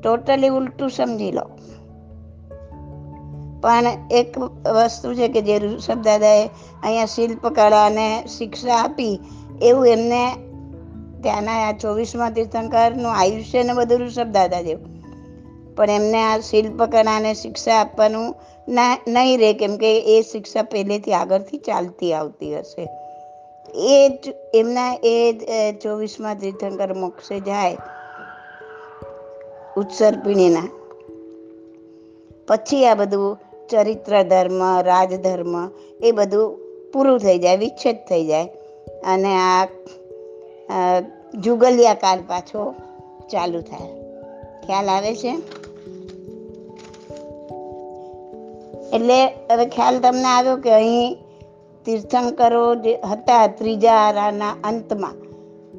ટોટલી 0.01 0.49
ઉલટું 0.49 0.91
સમજી 0.91 1.33
લો. 1.33 1.47
પણ 3.61 3.87
એક 4.11 4.39
વસ્તુ 4.69 5.15
છે 5.15 5.29
કે 5.29 5.41
જે 5.41 5.59
ઋષભ 5.59 6.01
દાદાએ 6.03 6.47
અહીંયા 6.83 7.05
શિલ્પકળાને 7.07 8.07
શિક્ષા 8.39 8.77
આપી, 8.77 9.21
એવું 9.63 9.87
એમને 9.87 10.23
ત્યાંના 11.23 11.59
આ 11.69 11.73
ચોવીસમાં 11.73 12.33
તીર્થંકરનું 12.33 13.13
આયુષ્ય 13.15 13.63
ને 13.63 13.73
બધું 13.73 14.01
ઋષભ 14.01 14.33
દાદા 14.33 14.63
પણ 15.77 15.91
એમને 15.91 16.23
આ 16.23 16.39
શિલ્પકળાને 16.39 17.35
શિક્ષા 17.35 17.79
આપવાનું 17.81 18.35
ના, 18.69 18.97
નહીં 19.09 19.39
રહે, 19.41 19.53
કેમ 19.53 19.77
કે 19.77 19.93
એ 20.17 20.23
શિક્ષા 20.23 20.63
પહેલેથી 20.63 21.13
આગળથી 21.13 21.59
ચાલતી 21.59 22.13
આવતી 22.15 22.59
હશે. 22.59 22.89
એ 23.75 24.09
જ 24.09 24.35
એમના 24.55 24.95
એ 25.03 25.33
ચોવીસમાં 25.83 26.37
તીર્થંકર 26.37 26.95
મોક્ષે 26.95 27.41
જાય. 27.41 27.77
ઉત્સર્પિણીના 29.77 30.69
પછી 32.49 32.87
આ 32.87 32.95
બધું 32.95 33.39
ચરિત્ર 33.71 34.23
ધર્મ, 34.23 34.81
રાજધર્મ, 34.81 35.71
એ 36.01 36.11
બધું 36.11 36.59
પૂરું 36.93 37.19
થઈ 37.19 37.39
જાય, 37.39 37.57
વિચ્છેદ 37.57 37.97
થઈ 38.09 38.27
જાય. 38.27 38.49
અને 39.07 39.35
આ 39.35 39.69
જુગલિયા 41.35 41.95
કાળ 41.95 42.19
પાછો 42.19 42.75
ચાલુ 43.31 43.61
થાય. 43.61 43.89
ખ્યાલ 44.67 44.89
આવે 44.89 45.15
છે? 45.15 45.37
એટલે 48.97 49.25
હવે 49.25 49.67
ખ્યાલ 49.67 50.01
તમને 50.01 50.25
આવ્યો 50.25 50.57
કે 50.57 50.71
અહીં 50.71 51.19
તીર્થંકરો 51.85 52.75
જે 52.75 52.99
હતા 53.11 53.47
ત્રીજા 53.47 53.93
આરાના 53.93 54.57
અંતમાં 54.65 55.15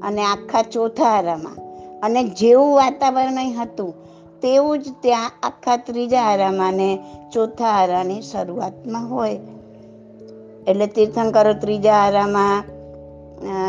અને 0.01 0.21
આખા 0.21 0.61
ચોથા 0.61 1.05
આરામાં 1.05 1.55
અને 2.01 2.23
જેવું 2.23 2.75
વાતાવરણ 2.75 3.37
હતું, 3.37 3.93
તેવું 4.41 4.79
જ 4.79 4.87
ત્યાં 5.01 5.31
આખા 5.43 5.77
ત્રીજા 5.77 6.21
આરામાં 6.21 6.73
ને 6.73 6.99
ચોથા 7.33 7.67
આરાની 7.67 8.21
શરૂઆતમાં 8.21 9.09
હોય. 9.09 9.39
એટલે 10.67 10.87
તીર્થંકરો 10.87 11.53
ત્રીજા 11.53 11.93
આરામાં 11.93 12.63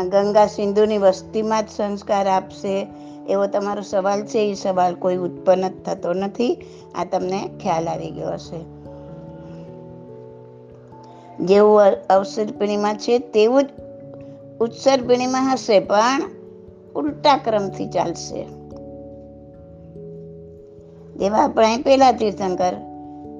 ગંગા 0.09 0.47
સિંધુની 0.47 0.97
વસ્તીમાં 0.97 1.63
જ 1.63 1.69
સંસ્કાર 1.69 2.27
આપશે, 2.27 2.87
એવો 3.29 3.45
તમારો 3.47 3.81
સવાલ 3.81 4.21
છે? 4.21 4.39
એ 4.39 4.53
સવાલ 4.53 4.95
કોઈ 4.95 5.17
ઉત્પન્ન 5.17 5.67
જ 5.67 5.83
થતો 5.85 6.13
નથી. 6.13 6.57
આ 6.95 7.03
તમને 7.03 7.49
ખ્યાલ 7.59 7.87
આવી 7.87 8.11
ગયો 8.11 8.31
હશે. 8.31 8.74
જેવું 11.39 11.81
અવસર્પિણીમાં 12.09 12.97
છે 12.97 13.19
તેવું 13.19 13.63
જ 13.63 13.67
ઉત્સર્પિણીમાં 14.59 15.53
હશે, 15.53 15.79
પણ 15.79 16.21
ઉલટા 16.95 17.37
ક્રમથી 17.37 17.87
ચાલશે. 17.87 18.45
જેવા 21.15 21.37
આપણે 21.37 21.77
પહેલા 21.77 22.11
તીર્થંકર, 22.11 22.73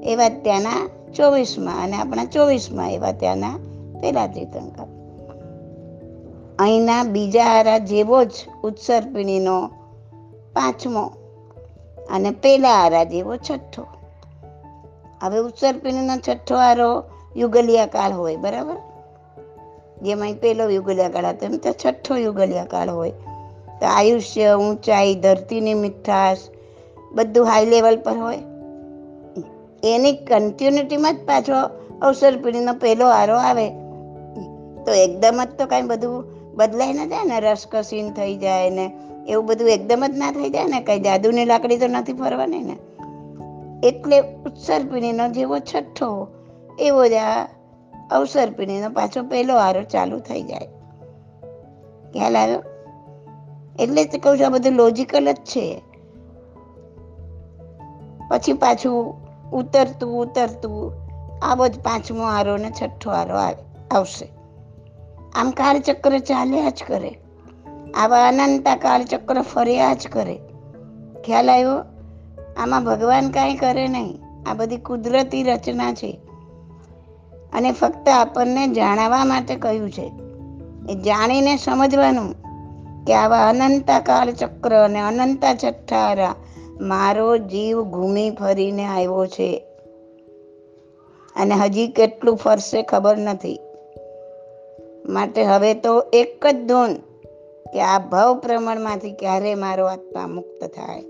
એવા 0.03 0.29
ત્યાંના 0.29 0.89
ચોવીસમાં 1.15 1.83
અને 1.83 1.95
આપણા 1.95 2.25
ચોવીસમાં 2.25 2.91
એવા 2.91 3.11
ત્યાંના 3.11 3.49
પહેલા 4.01 4.27
તીર્થંકર. 4.27 4.85
અહીંના 6.59 7.03
બીજા 7.03 7.43
હારા 7.43 7.77
જેવો 7.77 8.23
જ 8.23 8.31
ઉત્સર્પિણીનો 8.63 9.67
પાંચમો 10.53 11.11
અને 12.11 12.31
પહેલા 12.31 12.81
હારા 12.81 13.03
જેવો 13.03 13.35
છઠ્ઠો. 13.35 13.85
હવે 15.21 15.39
ઉત્સર્પિણીનો 15.39 16.17
છઠ્ઠો 16.17 16.55
હારો 16.55 17.03
યુગલિયા 17.35 17.85
કાળ 17.85 18.11
હોય, 18.11 18.35
બરાબર? 18.35 18.75
જેમાં 20.01 20.33
પેલો 20.33 20.69
યુગલિયા 20.69 21.09
કાળ 21.09 21.25
હતો. 21.25 21.45
એમ 21.45 21.57
તો 21.57 21.71
છઠ્ઠો 21.71 22.15
યુગલિયા 22.15 22.65
કાળ 22.65 22.89
હોય. 22.89 23.11
તો 23.79 23.85
આયુષ્ય, 23.85 24.53
ઊંચાઈ, 24.53 25.15
ધરતીની 25.15 25.73
મીઠાશ, 25.73 26.37
બધું 27.11 27.45
હાઈ 27.45 27.65
લેવલ 27.65 27.97
પર 27.97 28.17
હોય. 28.17 28.37
એની 29.83 30.13
કન્ટિન્યુટીમાં 30.13 31.15
જ 31.15 31.17
પાછો 31.17 31.69
અવસર 32.01 32.37
પેઢીનો 32.37 32.73
પહેલો 32.73 33.07
આરો 33.07 33.37
આવે. 33.37 33.69
તો 34.83 34.91
એકદમ 34.91 35.43
જ 35.43 35.47
તો 35.59 35.65
કાંઈ 35.65 35.81
બધું 35.81 36.23
બદલાઈ 36.55 36.93
ના 36.93 37.05
જાય 37.05 37.23
ને, 37.23 37.39
રસકસીન 37.39 38.11
થઈ 38.11 38.35
જાય 38.35 38.69
ને, 38.69 38.91
એવું 39.27 39.45
બધું 39.45 39.69
એકદમ 39.69 40.03
જ 40.07 40.17
ના 40.17 40.31
થઈ 40.31 40.49
જાય 40.49 40.65
ને, 40.65 40.81
કઈ 40.81 40.99
જાદુની 40.99 41.45
લાકડી 41.45 41.77
તો 41.77 41.87
નથી 41.87 42.13
ફરવાની 42.13 42.61
ને. 42.61 42.77
એટલે 43.87 44.19
ઉત્સર્પિણીનો 44.19 45.27
જેવો 45.27 45.59
છઠ્ઠો 45.59 46.27
એવો 46.79 47.07
જ 47.07 47.13
આ 47.13 47.47
અવસર 48.11 48.51
પીણીનો 48.51 48.89
પાછો 48.89 49.23
પહેલો 49.23 49.55
આરો 49.55 49.83
ચાલુ 49.83 50.19
થઈ 50.19 50.41
જાય. 50.41 50.67
ખ્યાલ 52.13 52.37
આવ્યો? 52.37 52.63
એટલે 53.79 54.05
જ 54.05 54.19
કહું 54.23 54.39
છું 54.39 54.45
આ 54.45 54.49
બધું 54.49 54.73
લોજિકલ 54.73 55.31
જ 55.31 55.35
છે. 55.35 55.81
પછી 58.29 58.53
પાછું 58.53 59.25
ઉતરતું 59.51 60.21
ઉતરતું 60.21 60.93
આવો 61.41 61.67
જ 61.67 61.79
પાંચમો 61.79 62.23
આરો 62.23 62.57
ને 62.57 62.71
છઠ્ઠો 62.81 63.11
આરો 63.11 63.37
આવશે. 63.91 64.29
આમ 65.35 65.51
કાળચક્ર 65.51 66.19
ચાલ્યા 66.19 66.69
જ 66.69 66.83
કરે. 66.87 67.17
આવા 67.93 68.27
અનંતા 68.27 68.75
કાળચક્ર 68.75 69.41
ફર્યા 69.41 69.93
જ 69.93 70.07
કરે. 70.07 70.39
ખ્યાલ 71.25 71.49
આવ્યો? 71.49 71.83
આમાં 72.57 72.83
ભગવાન 72.83 73.29
કાંઈ 73.29 73.55
કરે 73.55 73.87
નહીં. 73.87 74.19
આ 74.49 74.53
બધી 74.53 74.77
કુદરતી 74.77 75.43
રચના 75.43 75.93
છે. 75.93 76.19
અને 77.55 77.71
ફક્ત 77.71 78.09
આપણને 78.09 78.67
જાણવા 78.67 79.25
માટે 79.25 79.55
કહ્યું 79.55 79.91
છે. 79.91 80.11
એ 80.89 80.95
જાણીને 80.95 81.57
સમજવાનું 81.57 82.35
કે 83.05 83.13
આવા 83.13 83.49
અનંતાકાળ 83.49 84.31
ચક્ર 84.31 84.75
અને 84.75 84.99
અનંતા 84.99 85.55
છઠ્ઠારા 85.55 86.35
મારો 86.81 87.37
જીવ 87.37 87.83
ઘૂમી 87.83 88.29
ફરીને 88.29 88.85
આવ્યો 88.85 89.25
છે. 89.25 89.65
અને 91.35 91.55
હજી 91.55 91.87
કેટલું 91.87 92.37
ફરશે 92.37 92.81
ખબર 92.81 93.17
નથી. 93.17 93.59
માટે 95.05 95.43
હવે 95.43 95.73
તો 95.73 96.03
એક 96.13 96.47
જ 96.47 96.67
ધૂન 96.67 96.93
કે 97.73 97.81
આ 97.81 97.99
ભાવ 97.99 98.39
પ્રમાણમાંથી 98.39 99.11
ક્યારે 99.11 99.55
મારો 99.55 99.85
આત્મા 99.85 100.27
મુક્ત 100.27 100.63
થાય? 100.63 101.01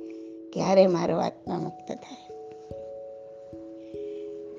ક્યારે 0.53 0.87
મારો 0.87 1.17
આત્મા 1.17 1.59
મુક્ત 1.59 1.91
થાય? 1.91 2.24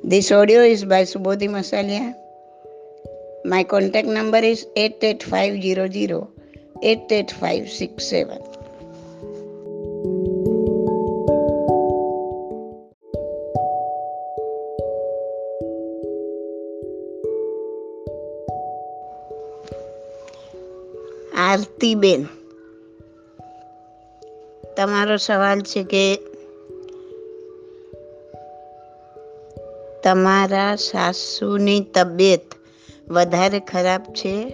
This 0.05 0.31
audio 0.31 0.61
is 0.61 0.83
by 0.85 1.03
Subodhi 1.03 1.47
Masalia. 1.47 2.15
My 3.45 3.63
contact 3.63 4.07
number 4.07 4.37
is 4.37 4.65
88500 4.75 6.27
88567. 6.81 8.41
આરતીબેન 21.35 22.27
તમારો 24.75 25.17
સવાલ 25.17 25.61
છે 25.61 25.83
કે 25.83 26.19
તમારા 30.06 30.76
સાસુની 30.76 31.80
તબિયત 31.80 32.40
વધારે 33.08 33.60
ખરાબ 33.60 34.02
છે? 34.02 34.50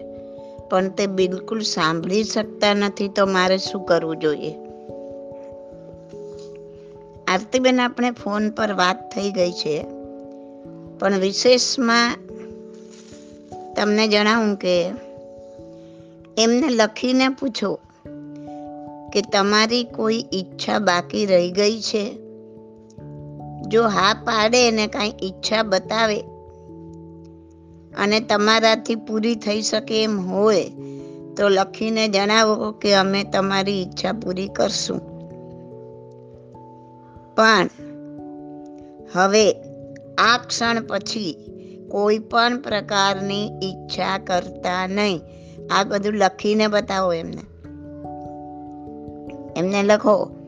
પણ 0.71 0.89
તે 0.89 1.07
બિલકુલ 1.07 1.61
સાંભળી 1.61 2.25
શકતા 2.25 2.75
નથી, 2.75 3.09
તો 3.09 3.27
મારે 3.27 3.59
શું 3.59 3.85
કરવું 3.85 4.17
જોઈએ? 4.17 4.55
આરતીબેન, 7.29 7.81
આપણે 7.81 8.11
ફોન 8.11 8.51
પર 8.51 8.73
વાત 8.73 9.15
થઈ 9.15 9.31
ગઈ 9.31 9.53
છે. 9.53 9.85
પણ 10.99 11.19
વિશેષમાં 11.19 12.17
તમને 13.77 14.09
જણાવું 14.09 14.57
કે 14.57 14.85
એમને 16.39 16.69
લખીને 16.69 17.29
પૂછો 17.29 17.79
કે 19.13 19.23
તમારી 19.33 19.85
કોઈ 19.85 20.25
ઈચ્છા 20.33 20.79
બાકી 20.79 21.27
રહી 21.27 21.51
ગઈ 21.51 21.81
છે? 21.81 22.22
જો 23.69 23.83
હા 23.85 24.15
પાડે 24.15 24.69
અને 24.69 24.87
કાંઈ 24.87 25.15
ઈચ્છા 25.23 25.63
બતાવે 25.63 26.21
અને 27.99 28.21
તમારાથી 28.21 28.95
પૂરી 28.95 29.35
થઈ 29.35 29.63
શકે 29.63 30.03
એમ 30.03 30.21
હોય, 30.21 30.65
તો 31.37 31.49
લખીને 31.49 32.09
જણાવો 32.09 32.73
કે 32.73 32.95
અમે 32.95 33.25
તમારી 33.25 33.83
ઈચ્છા 33.83 34.13
પૂરી 34.13 34.49
કરશું. 34.49 35.01
પણ 37.35 37.69
હવે 39.13 39.53
આ 40.19 40.39
ક્ષણ 40.39 40.83
પછી 40.89 41.37
કોઈ 41.91 42.19
પણ 42.19 42.61
પ્રકારની 42.61 43.47
ઈચ્છા 43.47 44.19
કરતા 44.19 44.87
નહીં. 44.87 45.21
આ 45.71 45.85
બધું 45.85 46.13
લખીને 46.13 46.67
બતાવો 46.67 47.13
એમને. 47.13 47.43
એમને 49.57 49.83
લખો. 49.83 50.42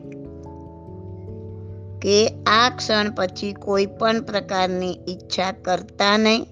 કે 2.01 2.27
આ 2.47 2.69
ક્ષણ 2.69 3.11
પછી 3.11 3.53
કોઈ 3.53 3.85
પણ 3.85 4.21
પ્રકારની 4.21 4.97
ઈચ્છા 5.09 5.51
કરતા 5.51 6.17
નહીં. 6.17 6.45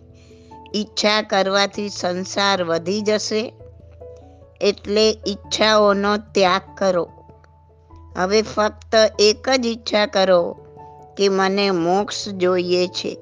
ઈચ્છા 0.76 1.22
કરવાથી 1.22 1.90
સંસાર 1.90 2.64
વધી 2.64 3.02
જશે. 3.02 3.54
એટલે 4.62 5.12
ઈચ્છાઓનો 5.28 6.18
ત્યાગ 6.18 6.62
કરો. 6.78 7.10
હવે 8.18 8.42
ફક્ત 8.42 8.96
એક 9.20 9.50
જ 9.50 9.66
ઈચ્છા 9.66 10.06
કરો 10.06 10.54
કે 11.18 11.30
મને 11.30 11.72
મોક્ષ 11.72 12.30
જોઈએ 12.30 12.88
છે. 12.88 13.18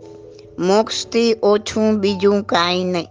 મોક્ષથી 0.60 1.36
ઓછું 1.44 2.00
બીજું 2.00 2.44
કાંઈ 2.44 2.84
નહીં. 2.84 3.08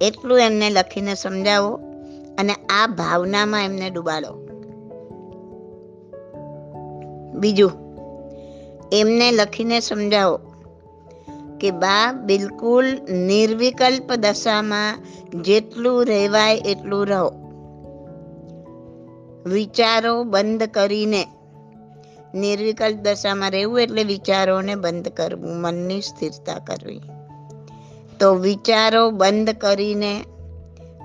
એટલું 0.00 0.40
એમને 0.40 0.70
લખીને 0.70 1.14
સમજાવો 1.14 1.80
અને 2.38 2.52
આ 2.52 2.86
ભાવનામાં 2.86 3.64
એમને 3.64 3.90
ડૂબાડો. 3.90 4.39
બીજું, 7.40 7.72
એમને 8.92 9.32
લખીને 9.32 9.80
સમજાવો 9.80 10.40
કે 11.60 11.70
બા, 11.70 12.12
બિલકુલ 12.12 12.86
નિર્વિકલ્પ 13.10 14.12
દશામાં 14.12 14.98
જેટલું 15.42 16.06
રહેવાય 16.06 16.56
એટલું 16.56 17.06
રહો. 17.06 17.32
વિચારો 19.46 20.24
બંધ 20.24 20.62
કરીને, 20.62 21.26
નિર્વિકલ્પ 22.34 22.96
દશામાં 22.96 23.50
રહેવું 23.50 23.80
એટલે 23.80 24.04
વિચારોને 24.04 24.74
બંધ 24.74 25.08
કરવું, 25.08 25.56
મનની 25.56 26.00
સ્થિરતા 26.00 26.58
કરવી. 26.58 27.00
તો 28.20 28.34
વિચારો 28.34 29.10
બંધ 29.10 29.50
કરીને, 29.50 30.24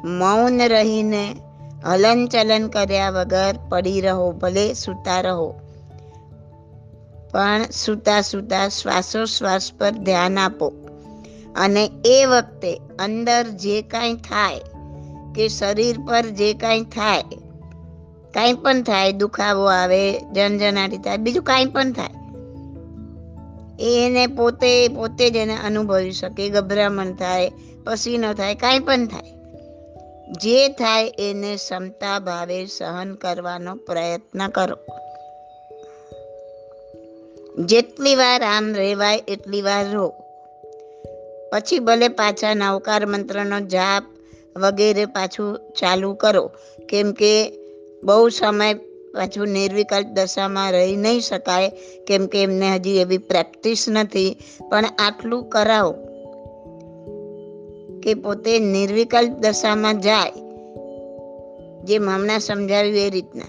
મૌન 0.06 0.62
રહીને 0.62 1.36
હલનચલન 1.86 2.68
કર્યા 2.68 3.10
વગર 3.10 3.56
પડી 3.70 4.02
રહો, 4.02 4.32
ભલે 4.32 4.74
સૂતા 4.74 5.22
રહો. 5.22 5.56
પણ 7.36 7.66
સૂતા 7.72 8.22
સૂતા 8.22 8.70
શ્વાસોશ્વાસ 8.70 9.72
પર 9.78 9.92
ધ્યાન 9.92 10.40
આપો. 10.40 10.68
અને 11.56 11.92
એ 12.06 12.26
વખતે 12.26 12.82
અંદર 13.00 13.44
જે 13.44 13.82
કાંઈ 13.82 14.14
થાય, 14.14 14.60
કે 15.36 15.48
શરીર 15.48 15.98
પર 16.08 16.22
જે 16.22 16.54
કાંઈ 16.54 16.82
થાય, 16.82 17.24
કાંઈ 18.34 18.54
પણ 18.54 18.82
થાય, 18.82 19.12
દુખાવો 19.12 19.66
આવે, 19.66 20.20
જનજનાટી 20.20 20.98
થાય, 20.98 21.18
બીજું 21.18 21.44
કાંઈ 21.44 21.66
પણ 21.66 21.92
થાય, 21.92 22.16
એને 23.80 24.28
પોતે 24.28 24.88
પોતે 24.88 25.30
જ 25.30 25.36
એને 25.36 25.58
અનુભવી 25.58 26.12
શકે, 26.12 26.50
ગભરામણ 26.50 27.14
થાય, 27.14 27.52
પસીનો 27.84 28.34
થાય, 28.34 28.56
કાંઈ 28.56 28.80
પણ 28.80 29.08
થાય. 29.08 29.32
જે 30.32 30.68
થાય 30.68 31.14
એને 31.20 31.56
ક્ષમતા 31.56 32.20
ભાવે 32.20 32.66
સહન 32.66 33.16
કરવાનો 33.16 33.76
પ્રયત્ન 33.76 34.48
કરો. 34.48 34.78
જેટલી 37.60 38.16
વાર 38.16 38.44
આમ 38.44 38.74
રહેવાય 38.74 39.24
એટલી 39.28 39.62
વાર 39.62 39.86
રહો. 39.92 40.14
પછી 41.52 41.80
ભલે 41.80 42.08
પાછા 42.08 42.54
નવકાર 42.54 43.06
મંત્રનો 43.06 43.60
જાપ 43.60 44.04
વગેરે 44.60 45.06
પાછું 45.06 45.60
ચાલુ 45.80 46.14
કરો. 46.14 46.52
કેમ 46.90 47.12
કે 47.12 47.52
બહુ 48.04 48.30
સમય 48.30 48.74
પાછું 49.14 49.48
નિર્વિકલ્પ 49.48 50.08
દશામાં 50.08 50.72
રહી 50.72 50.96
નહીં 50.96 51.20
શકાય. 51.20 51.72
કેમ 52.08 52.28
કે 52.28 52.44
એમને 52.44 52.76
હજી 52.76 52.98
એવી 52.98 53.18
પ્રેક્ટિસ 53.18 53.86
નથી. 53.90 54.38
પણ 54.70 54.86
આટલું 55.00 55.50
કરાવો 55.50 55.92
કે 58.00 58.14
પોતે 58.14 58.60
નિર્વિકલ્પ 58.60 59.32
દશામાં 59.32 60.02
જાય. 60.02 60.32
જે 61.84 61.96
હમણાં 61.96 62.40
સમજાવ્યું 62.40 62.98
એ 62.98 63.10
રીતના. 63.10 63.46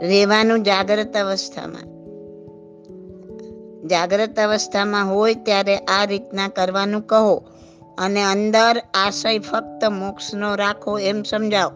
રહેવાનું 0.00 0.62
જાગ્રત 0.62 1.16
અવસ્થામાં. 1.16 1.97
જાગ્રત 3.86 4.40
અવસ્થામાં 4.40 5.14
હોય 5.14 5.34
ત્યારે 5.34 5.76
આ 5.76 6.04
રીતના 6.04 6.48
કરવાનું 6.48 7.00
કહો 7.00 7.44
અને 7.98 8.22
અંદર 8.22 8.82
આશય 8.94 9.38
ફક્ત 9.38 9.84
મોક્ષનો 9.84 10.54
રાખો 10.54 10.98
એમ 10.98 11.22
સમજાવો. 11.22 11.72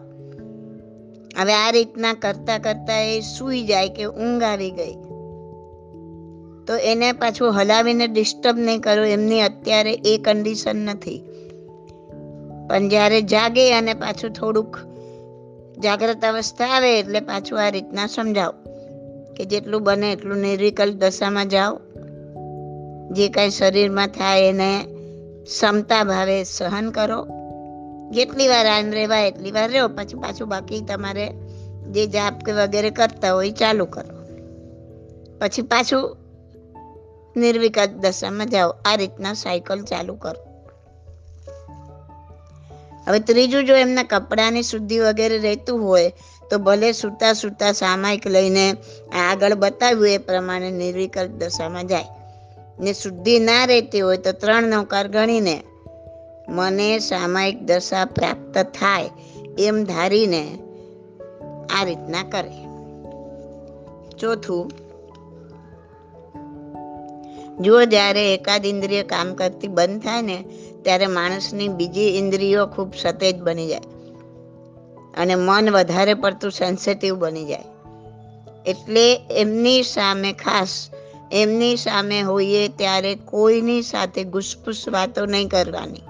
હવે 1.37 1.53
આ 1.53 1.71
રીતના 1.71 2.13
કરતા 2.13 2.57
કરતા 2.57 2.99
એ 2.99 3.19
સૂઈ 3.19 3.63
જાય 3.63 3.89
કે 3.89 4.05
ઊંઘ 4.05 4.43
આવી 4.43 4.71
ગઈ. 4.71 4.93
તો 6.67 6.75
એને 6.75 7.11
પાછું 7.11 7.51
હલાવીને 7.51 8.07
ડિસ્ટર્બ 8.07 8.57
નહીં 8.57 8.79
કરો, 8.79 9.03
એમની 9.03 9.41
અત્યારે 9.41 9.93
એ 9.93 10.17
કન્ડિશન 10.17 10.75
નથી. 10.75 11.23
પણ 12.69 12.89
જ્યારે 12.89 13.21
જાગે 13.21 13.73
અને 13.73 13.93
પાછું 13.93 14.29
થોડુંક 14.29 14.77
જાગ્રત 15.83 16.25
અવસ્થા 16.25 16.65
આવે 16.65 16.99
એટલે 16.99 17.19
પાછું 17.19 17.61
આ 17.61 17.69
રીતના 17.69 18.07
સમજાવો 18.07 18.53
કે 19.33 19.45
જેટલું 19.45 19.83
બને 19.83 20.11
એટલું 20.11 20.37
નિર્વિકલ્પ 20.37 20.95
દશામાં 20.95 21.49
જાઓ. 21.49 21.79
જે 23.13 23.29
કાંઈ 23.29 23.49
શરીરમાં 23.49 24.07
થાય 24.07 24.41
એને 24.41 24.83
ક્ષમતા 25.43 26.03
ભાવે 26.03 26.43
સહન 26.43 26.89
કરો. 26.89 27.27
જેટલી 28.11 28.47
વાર 28.47 28.65
આમ 28.65 28.91
રહેવાય 28.91 29.27
એટલી 29.27 29.51
વાર 29.51 29.71
રહો, 29.71 29.87
પછી 29.87 30.17
પાછું 30.17 30.47
બાકી 30.47 30.81
તમારે 30.81 31.29
જે 31.91 32.07
જાપ 32.07 32.43
કે 32.43 32.51
વગેરે 32.51 32.89
કરતા 32.89 33.33
હોય 33.33 33.51
ચાલુ 33.51 33.85
કરો. 33.85 34.23
પછી 35.39 35.61
પાછું 35.61 36.17
નિર્વિકલ્પ 37.37 37.89
દશામાં 37.89 38.49
જાઓ. 38.49 38.69
આ 38.85 38.95
રીતના 38.95 39.33
સાયકલ 39.33 39.81
ચાલુ 39.81 40.15
કરો. 40.15 40.67
હવે 43.07 43.19
ત્રીજું, 43.19 43.65
જો 43.65 43.75
એમના 43.75 44.03
કપડાની 44.03 44.63
શુદ્ધિ 44.63 44.99
વગેરે 44.99 45.37
રહેતું 45.37 45.83
હોય, 45.83 46.13
તો 46.49 46.57
ભલે 46.57 46.91
સૂતા 46.91 47.33
સૂતા 47.33 47.71
સામાયિક 47.71 48.27
લઈને 48.27 48.75
આગળ 49.31 49.53
બતાવ્યું 49.53 50.09
એ 50.09 50.17
પ્રમાણે 50.17 50.71
નિર્વિકલ્પ 50.71 51.31
દશામાં 51.31 51.87
જાય. 51.87 52.05
ને 52.79 52.93
શુદ્ધિ 52.93 53.39
ના 53.39 53.65
રહેતી 53.65 53.99
હોય 53.99 54.17
તો 54.17 54.31
ત્રણ 54.31 54.63
નૌકાર 54.63 55.07
ગણીને 55.07 55.63
મને 56.49 56.99
સામાયિક 56.99 57.61
દશા 57.61 58.05
પ્રાપ્ત 58.05 58.57
થાય 58.57 59.09
એમ 59.59 59.83
ધારીને 59.83 60.57
આ 61.79 61.83
રીતના 61.83 62.23
કરે. 62.23 62.55
ચોથું, 64.19 64.71
જો 67.61 67.85
જ્યારે 67.85 68.33
એકાદ 68.33 68.65
ઇન્દ્રિય 68.65 69.03
કામ 69.03 69.33
કરતી 69.33 69.67
બંધ 69.67 70.01
થાય 70.01 70.21
ને, 70.21 70.45
ત્યારે 70.81 71.07
માણસની 71.07 71.67
બીજી 71.67 72.01
ઇન્દ્રિયો 72.01 72.65
ખૂબ 72.67 72.93
સતેજ 73.01 73.41
બની 73.41 73.67
જાય 73.67 73.81
અને 75.17 75.35
મન 75.35 75.69
વધારે 75.69 76.13
પડતું 76.13 76.51
સેન્સિટિવ 76.51 77.15
બની 77.15 77.45
જાય. 77.45 77.63
એટલે 78.65 79.15
એમની 79.31 79.83
સામે 79.83 80.33
ખાસ 80.33 80.89
એમની 81.33 81.75
સામે 81.75 82.21
હોઈએ 82.21 82.67
ત્યારે 82.67 83.15
કોઈની 83.15 83.81
સાથે 83.81 84.23
ઘુસપુસ 84.23 84.85
વાતો 84.89 85.25
નહીં 85.25 85.47
કરવાની, 85.47 86.01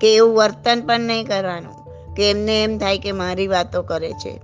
કે 0.00 0.16
એવું 0.16 0.36
વર્તન 0.36 0.80
પણ 0.80 1.00
નહીં 1.00 1.26
કરવાનું, 1.26 1.74
કે 2.14 2.30
એમને 2.30 2.64
એમ 2.64 2.78
થાય 2.78 2.98
કે 2.98 3.12
મારી 3.12 3.46
વાતો 3.46 3.82
કરે 3.82 4.12
છે. 4.12 4.40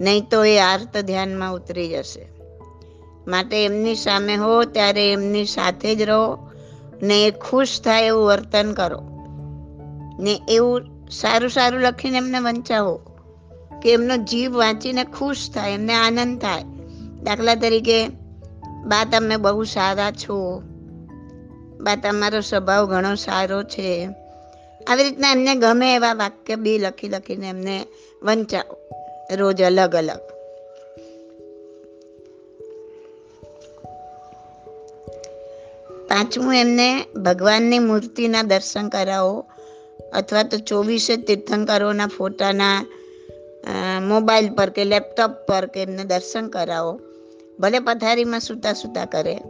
નહીં 0.00 0.28
તો 0.30 0.44
એ 0.44 0.58
આર્ત 0.58 0.96
ધ્યાનમાં 0.96 1.54
ઉતરી 1.54 1.88
જશે. 1.88 2.26
માટે 3.28 3.64
એમની 3.64 3.94
સામે 3.94 4.34
હો 4.34 4.64
ત્યારે 4.64 5.12
એમની 5.12 5.44
સાથે 5.44 5.94
જ 5.94 6.02
રહો 6.02 6.50
ને 7.02 7.24
એ 7.24 7.30
ખુશ 7.30 7.80
થાય 7.80 8.06
એવું 8.06 8.26
વર્તન 8.26 8.72
કરો. 8.72 9.00
ને 10.18 10.40
એવું 10.48 10.82
સારું 11.10 11.50
સારું 11.50 11.80
લખીને 11.80 12.16
એમને 12.16 12.38
વંચાવો, 12.38 13.00
કે 13.82 13.92
એમનો 13.92 14.16
જીવ 14.16 14.56
વાંચીને 14.56 15.04
ખુશ 15.04 15.50
થાય, 15.54 15.72
એમને 15.72 15.94
આનંદ 15.94 16.40
થાય. 16.40 16.62
દાખલા 17.22 17.54
તરીકે 17.54 18.06
બા, 18.84 19.04
તમે 19.04 19.36
બહુ 19.36 19.64
સારા 19.64 20.10
છો. 20.10 20.62
બા, 21.80 21.96
તમારો 21.96 22.40
સ્વભાવ 22.40 22.86
ઘણો 22.86 23.14
સારો 23.14 23.62
છે. 23.62 24.08
આવી 24.86 25.02
રીતના 25.02 25.30
એમને 25.30 25.54
ગમે 25.54 25.94
એવા 25.94 26.14
વાક્ય 26.14 26.54
બી 26.54 26.78
લખી 26.78 27.08
લખીને 27.08 27.48
એમને 27.48 27.86
વંચાવો 28.22 28.76
રોજ 29.36 29.62
અલગ 29.62 29.94
અલગ. 29.94 30.18
પાંચમું, 36.08 36.56
એમને 36.56 37.04
ભગવાનની 37.04 37.78
મૂર્તિના 37.78 38.42
દર્શન 38.42 38.88
કરાવો. 38.88 39.44
અથવા 40.12 40.42
તો 40.42 40.58
ચોવીસે 40.58 41.16
તીર્થંકરોના 41.16 42.06
ફોટાના 42.06 42.86
મોબાઈલ 44.02 44.54
પર 44.54 44.70
કે 44.70 44.84
લેપટોપ 44.84 45.30
પર 45.30 45.66
કે 45.66 45.82
એમને 45.82 46.04
દર્શન 46.04 46.48
કરાવો. 46.48 47.00
ભલે 47.60 47.78
પથારીમાં 47.78 48.40
સૂતા 48.40 48.72
સૂતા 48.72 49.04
કરે. 49.04 49.40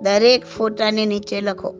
દરેક 0.00 0.44
ફોટાને 0.46 1.06
નીચે 1.06 1.40
લખો. 1.40 1.74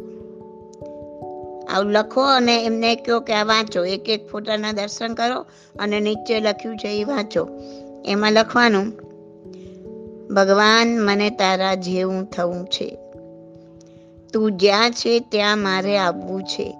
આવું 1.72 1.92
લખો 1.92 2.22
અને 2.22 2.64
એમને 2.64 2.94
કહો 2.94 3.20
કે 3.20 3.32
આ 3.32 3.44
વાંચો. 3.44 3.84
એક 3.84 4.08
એક 4.08 4.30
ફોટાના 4.30 4.72
દર્શન 4.72 5.14
કરો 5.14 5.46
અને 5.78 6.00
નીચે 6.00 6.40
લખ્યું 6.40 6.76
છે 6.76 6.88
એ 6.88 7.04
વાંચો. 7.04 7.48
એમાં 8.04 8.32
લખવાનું, 8.32 8.86
ભગવાન 10.34 11.02
મને 11.02 11.30
તારા 11.30 11.74
જેવું 11.74 12.24
થવું 12.24 12.64
છે. 12.64 12.98
તું 14.32 14.56
જ્યાં 14.56 14.90
છે 14.90 15.20
ત્યાં 15.20 15.58
મારે 15.58 15.98
આવવું 15.98 16.42
છે. 16.42 16.76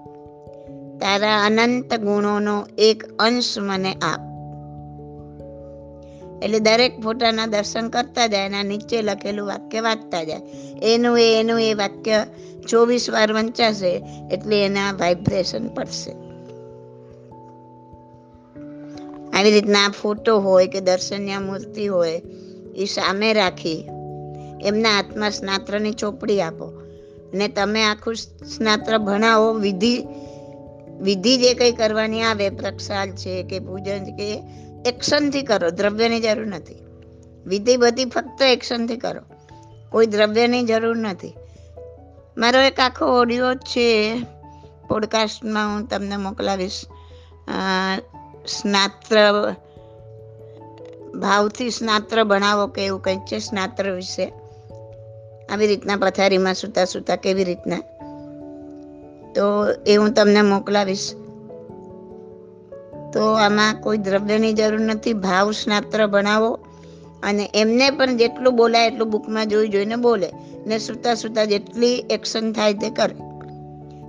તારા 0.99 1.45
અનંત 1.45 1.93
ગુણોનો 1.93 2.67
એક 2.77 3.03
અંશ 3.19 3.59
મને 3.59 3.93
આપ. 3.93 4.30
એટલે 6.41 6.59
દરેક 6.59 6.99
ફોટાના 6.99 7.45
દર્શન 7.45 7.89
કરતા 7.89 8.27
જાય 8.27 8.45
અને 8.45 8.63
નીચે 8.63 9.01
લખેલું 9.01 9.47
વાક્ય 9.47 9.81
વાંચતા 9.81 10.23
જાય. 10.23 10.41
એનું 10.93 11.19
એ 11.19 11.39
એનું 11.39 11.61
એ 11.61 11.73
વાક્ય 11.73 12.25
ચોવીસ 12.69 13.09
વાર 13.09 13.33
વંચાશે 13.33 14.03
એટલે 14.31 14.65
એના 14.65 14.91
વાઇબ્રેશન 14.91 15.67
પડશે. 15.67 16.11
આવી 19.37 19.51
રીતના 19.51 19.89
ફોટો 19.89 20.39
હોય 20.39 20.67
કે 20.67 20.81
દર્શનીય 20.81 21.37
મૂર્તિ 21.37 21.87
હોય, 21.87 22.21
એ 22.75 22.85
સામે 22.85 23.33
રાખી 23.33 23.85
એમના 24.63 24.89
હાથમાં 24.89 25.31
સ્નાત્રની 25.31 25.91
ચોપડી 25.91 26.41
આપો. 26.41 26.81
ને 27.33 27.47
તમે 27.47 27.83
આખું 27.83 28.15
સ્નાત્ર 28.45 28.97
ભણાવો, 28.97 29.53
વિધિ 29.53 30.03
વિધિ 31.01 31.37
જે 31.37 31.53
કંઈ 31.53 31.71
કરવાની 31.71 32.21
આવે, 32.21 32.49
પ્રક્ષાલ 32.49 33.09
છે 33.09 33.43
કે 33.43 33.59
પૂજન 33.59 34.03
કે 34.03 34.41
એક્શનથી 34.85 35.41
કરો, 35.41 35.69
દ્રવ્યની 35.69 36.19
જરૂર 36.19 36.47
નથી. 36.47 36.75
વિધિ 37.45 37.77
બધી 37.77 38.05
ફક્ત 38.05 38.41
એક્શનથી 38.41 38.97
કરો. 38.97 39.21
કોઈ 39.89 40.05
દ્રવ્યની 40.05 40.63
જરૂર 40.63 40.97
નથી. 40.97 41.33
મારો 42.37 42.59
એક 42.59 42.79
આખો 42.79 43.05
ઓડિયો 43.05 43.55
છે. 43.55 44.17
પોડકાસ્ટમાં 44.87 45.75
હું 45.75 45.87
તમને 45.87 46.17
મોકલાવીશ. 46.17 46.81
સ્નાત્ર 48.47 49.53
ભાવથી 51.15 51.69
સ્નાત્ર 51.69 52.23
બનાવો 52.23 52.67
કે 52.67 52.85
એવું 52.85 53.01
કંઈક 53.01 53.19
છે, 53.19 53.39
સ્નાત્ર 53.39 53.91
વિશે. 53.91 54.33
આવી 55.49 55.67
રીતના 55.67 55.95
પથારીમાં 55.95 56.53
સૂતા 56.53 56.85
સૂતા 56.85 57.15
કેવી 57.15 57.43
રીતના? 57.43 57.77
તો 59.35 59.71
એ 59.87 59.95
હું 59.95 60.13
તમને 60.13 60.41
મોકલાવીશ. 60.41 61.13
તો 63.13 63.33
આમાં 63.33 63.81
કોઈ 63.81 63.97
દ્રવ્યની 63.97 64.53
જરૂર 64.53 64.79
નથી. 64.79 65.13
ભાવ 65.13 65.51
સ્નાત્ર 65.51 66.07
બનાવો 66.07 66.59
અને 67.23 67.49
એમને 67.53 67.89
પણ 67.89 68.17
જેટલું 68.17 68.55
બોલાય 68.55 68.87
એટલું 68.87 69.09
બુકમાં 69.09 69.47
જોઈ 69.47 69.67
જોઈને 69.67 69.95
બોલે. 69.95 70.31
ને 70.67 70.79
સૂતા 70.79 71.13
સૂતા 71.15 71.45
જેટલી 71.45 71.95
એક્શન 72.09 72.51
થાય 72.53 72.73
તે 72.73 72.89
કરે. 72.89 73.15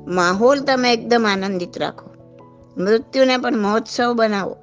માહોલ 0.07 0.61
તમે 0.61 0.93
એકદમ 0.93 1.27
આનંદિત 1.31 1.79
રાખો. 1.79 2.11
મૃત્યુને 2.79 3.37
પણ 3.37 3.57
મહોત્સવ 3.57 4.13
બનાવો. 4.13 4.57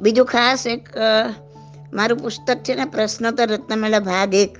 બીજું 0.00 0.26
ખાસ 0.26 0.66
એક 0.66 0.88
મારું 1.92 2.18
પુસ્તક 2.18 2.56
છે 2.56 2.74
ને, 2.74 2.84
પ્રશ્નોત્તર 2.84 3.48
રત્નમેળા 3.48 3.98
ભાગ 4.00 4.34
એક. 4.34 4.58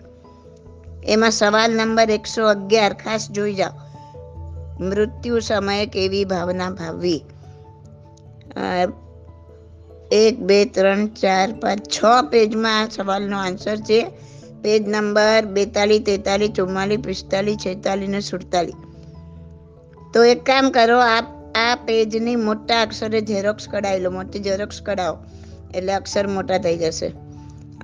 એમાં 1.04 1.30
સવાલ 1.30 1.72
નંબર 1.72 2.10
એકસો 2.10 2.46
અગિયાર. 2.46 2.92
ખાસ 2.92 3.30
જોઈ 3.30 3.54
જાઓ. 3.54 3.89
મૃત્યુ 4.80 5.38
સમયે 5.38 5.86
કેવી 5.86 6.24
ભાવના 6.24 6.70
ભાવવી? 6.70 7.24
એક, 10.12 10.38
બે, 10.38 10.64
ત્રણ, 10.64 11.06
ચાર, 11.06 11.52
પાંચ, 11.52 11.80
છ 11.88 12.04
પેજમાં 12.30 12.82
આ 12.82 12.88
સવાલનો 12.88 13.38
આન્સર 13.38 13.76
છે. 13.76 14.10
પેજ 14.62 14.88
નંબર 14.88 15.44
બેતાલીસ, 15.44 16.02
તેતાલીસ, 16.02 16.50
ચુમ્માલીસ, 16.50 17.00
પિસ્તાલીસ, 17.00 17.56
છેતાલીસ 17.56 18.08
ને 18.08 18.20
સુડતાલીસ. 18.20 18.74
તો 20.14 20.24
એક 20.24 20.44
કામ 20.44 20.70
કરો, 20.70 20.98
આપ, 20.98 21.24
આ 21.54 21.74
પેજની 21.74 22.36
મોટા 22.36 22.82
અક્ષરે 22.82 23.20
ઝેરોક્સ 23.20 23.68
કઢાવી 23.68 24.00
લો, 24.00 24.10
મોટી 24.10 24.38
ઝેરોક્સ 24.38 24.82
કઢાવો 24.82 25.18
એટલે 25.74 25.92
અક્ષર 25.92 26.26
મોટા 26.26 26.58
થઈ 26.58 26.76
જશે. 26.76 27.06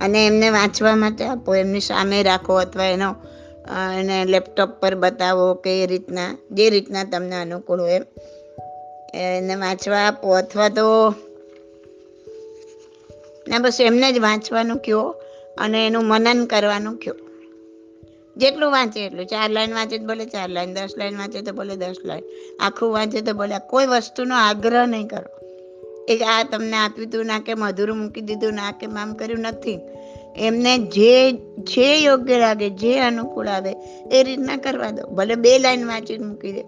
અને 0.01 0.27
એમને 0.27 0.49
વાંચવા 0.49 0.95
માટે 0.95 1.25
આપો, 1.25 1.55
એમની 1.55 1.79
સામે 1.79 2.23
રાખો 2.23 2.53
અથવા 2.53 2.85
એનો 2.85 3.15
એને 3.69 4.25
લેપટોપ 4.25 4.69
પર 4.69 4.95
બતાવો 4.95 5.53
કે 5.53 5.83
એ 5.83 5.85
રીતના, 5.85 6.37
જે 6.51 6.69
રીતના 6.69 7.03
તમને 7.03 7.35
અનુકૂળ 7.35 7.81
હોય. 7.81 8.01
એને 9.13 9.55
વાંચવા 9.55 9.97
આપો 9.97 10.31
અથવા 10.31 10.69
તો 10.69 11.13
ના, 13.47 13.59
બસ 13.59 13.81
એમને 13.81 14.11
જ 14.11 14.19
વાંચવાનું 14.19 14.77
કયો 14.77 15.15
અને 15.57 15.87
એનું 15.87 16.05
મનન 16.05 16.45
કરવાનું 16.45 16.97
કહો 16.97 17.13
જેટલું 18.37 18.71
વાંચે 18.71 19.05
એટલું, 19.05 19.25
ચાર 19.25 19.49
લાઈન 19.49 19.73
વાંચે 19.73 19.97
તો 19.97 20.05
ભલે 20.05 20.25
ચાર 20.25 20.49
લાઈન, 20.49 20.73
દસ 20.73 20.93
લાઈન 20.97 21.17
વાંચે 21.17 21.41
તો 21.41 21.51
બોલે 21.53 21.75
દસ 21.75 21.95
લાઈન, 22.05 22.23
આખું 22.59 22.91
વાંચે 22.91 23.21
તો 23.21 23.33
બોલે 23.33 23.55
કોઈ 23.69 23.85
વસ્તુનો 23.85 24.35
આગ્રહ 24.35 24.85
નહીં 24.85 25.07
કરો. 25.07 25.37
એક 26.09 26.21
આ 26.21 26.43
તમને 26.43 26.77
આપ્યું 26.77 27.07
હતું 27.07 27.25
ના 27.25 27.39
કે 27.39 27.53
મધુર 27.53 27.93
મૂકી 27.93 28.21
દીધું 28.21 28.53
ના 28.53 28.71
કે 28.71 28.85
આમ 28.85 29.13
કર્યું 29.13 29.39
નથી. 29.39 29.79
એમને 30.39 30.77
જે 30.77 31.31
જે 31.67 31.87
યોગ્ય 31.99 32.39
લાગે, 32.39 32.69
જે 32.69 32.99
અનુકૂળ 32.99 33.47
આવે, 33.47 33.71
એ 34.11 34.23
રીતના 34.23 34.57
કરવા 34.57 34.91
દો. 34.91 35.07
ભલે 35.07 35.35
બે 35.35 35.59
લાઈન 35.59 35.87
વાંચીને 35.87 36.25
મૂકી 36.25 36.51
દે. 36.51 36.63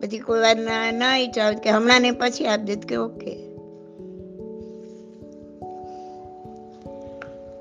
પછી 0.00 0.18
કોઈ 0.18 0.40
વાર 0.40 0.56
ન 0.92 1.02
ઈચ્છા 1.02 1.52
કે 1.52 1.70
હમણાં 1.70 2.02
ને 2.02 2.10
પછી 2.10 2.46
આપી 2.46 2.64
દે 2.64 2.86
કે 2.88 2.96
ઓકે. 2.96 3.32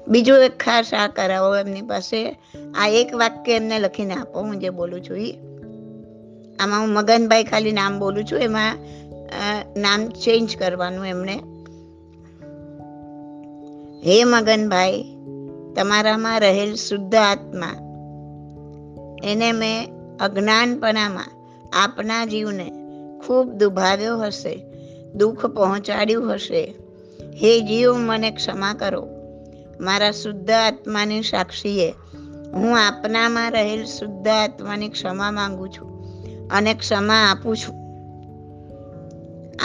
બીજો 0.07 0.37
એક 0.37 0.55
ખાસ 0.57 0.93
આ 0.93 1.07
કરાવો 1.07 1.55
એમની 1.55 1.81
પાસે. 1.81 2.19
આ 2.75 2.87
એક 2.87 3.15
વાક્ય 3.15 3.53
એમને 3.53 3.79
લખીને 3.79 4.13
આપો, 4.13 4.39
હું 4.39 4.59
જે 4.59 4.69
બોલું 4.69 5.01
છું 5.03 5.17
એ 5.17 5.29
આમાં 6.59 6.79
હું 6.81 6.89
મગનભાઈ 6.89 7.43
ખાલી 7.43 7.71
નામ 7.71 7.99
બોલું 7.99 8.25
છું, 8.25 8.39
એમાં 8.39 8.75
નામ 9.77 10.09
ચેન્જ 10.09 10.57
કરવાનું 10.57 11.05
એમણે 11.05 11.37
હે 14.05 14.23
મગનભાઈ 14.23 15.03
તમારામાં 15.75 16.39
રહેલ 16.39 16.75
શુદ્ધ 16.75 17.15
આત્મા. 17.15 17.89
એને 19.23 19.51
મેં 19.51 19.91
અજ્ઞાનપણામાં 20.17 21.25
આપના 21.73 22.25
જીવને 22.25 22.71
ખૂબ 23.25 23.51
દુભાવ્યો 23.51 24.19
હશે, 24.19 24.65
દુઃખ 25.15 25.45
પહોંચાડ્યું 25.45 26.33
હશે. 26.33 26.75
હે 27.21 27.61
જીવ, 27.61 27.93
મને 27.93 28.31
ક્ષમા 28.31 28.73
કરો. 28.73 29.07
મારા 29.79 30.11
શુદ્ધ 30.11 30.51
આત્માની 30.51 31.21
સાક્ષીએ 31.21 31.93
હું 32.53 32.79
આપનામાં 32.87 33.51
રહેલ 33.51 33.85
શુદ્ધ 33.85 34.27
આત્માની 34.27 34.89
ક્ષમા 34.89 35.31
માંગુ 35.31 35.67
છું 35.67 35.89
અને 36.47 36.73
ક્ષમા 36.73 37.15
આપું 37.31 37.57
છું. 37.57 37.75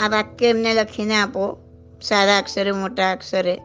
આ 0.03 0.07
વાક્ય 0.07 0.47
એમને 0.47 0.73
લખીને 0.73 1.15
આપો. 1.15 1.57
સારા 2.01 2.37
અક્ષરે, 2.37 2.71
મોટા 2.71 3.11
અક્ષરે. 3.11 3.61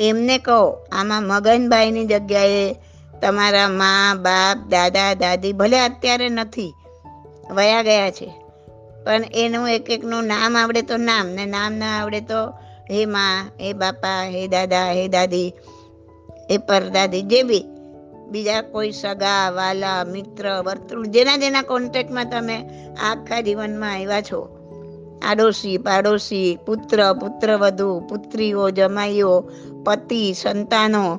એમને 0.00 0.38
કહો, 0.38 0.88
આમાં 0.92 1.22
મગનભાઈની 1.22 2.04
જગ્યાએ 2.04 2.74
તમારા 3.22 3.68
મા, 3.68 4.14
બાપ, 4.14 4.68
દાદા, 4.68 5.14
દાદી 5.14 5.52
ભલે 5.52 5.80
અત્યારે 5.80 6.28
નથી, 6.28 6.74
વયા 7.54 7.82
ગયા 7.82 8.10
છે. 8.10 8.32
પણ 9.04 9.22
એનું 9.34 9.70
એક 9.70 9.90
એકનું 9.90 10.24
નામ 10.24 10.56
આવડે 10.56 10.82
તો 10.82 10.96
નામ, 10.96 11.26
ને 11.26 11.46
નામ 11.46 11.72
ના 11.72 12.00
આવડે 12.00 12.20
તો 12.20 12.48
હે 12.90 13.04
મા, 13.04 13.50
હે 13.60 13.72
બાપા, 13.72 14.22
હે 14.22 14.48
દાદા, 14.48 14.92
હે 14.92 15.08
દાદી, 15.08 15.52
હે 16.50 16.58
પરદાદી 16.58 17.22
જે 17.22 17.42
બી, 17.42 17.64
બીજા 18.28 18.62
કોઈ 18.62 18.92
સગા, 18.92 19.50
વાલા, 19.50 20.04
મિત્ર 20.04 20.62
વર્તુળ 20.66 21.06
જેના 21.06 21.36
જેના 21.36 21.62
કોન્ટેક્ટમાં 21.62 22.30
તમે 22.30 22.70
આખા 23.02 23.40
જીવનમાં 23.40 23.92
આવ્યા 23.92 24.20
છો 24.20 24.57
આડોશી 25.22 25.78
પાડોશી, 25.78 26.58
પુત્ર, 26.66 27.12
પુત્રવધુ, 27.12 28.00
પુત્રીઓ, 28.00 28.70
જમાઈઓ, 28.70 29.50
પતિ, 29.84 30.32
સંતાનો. 30.32 31.18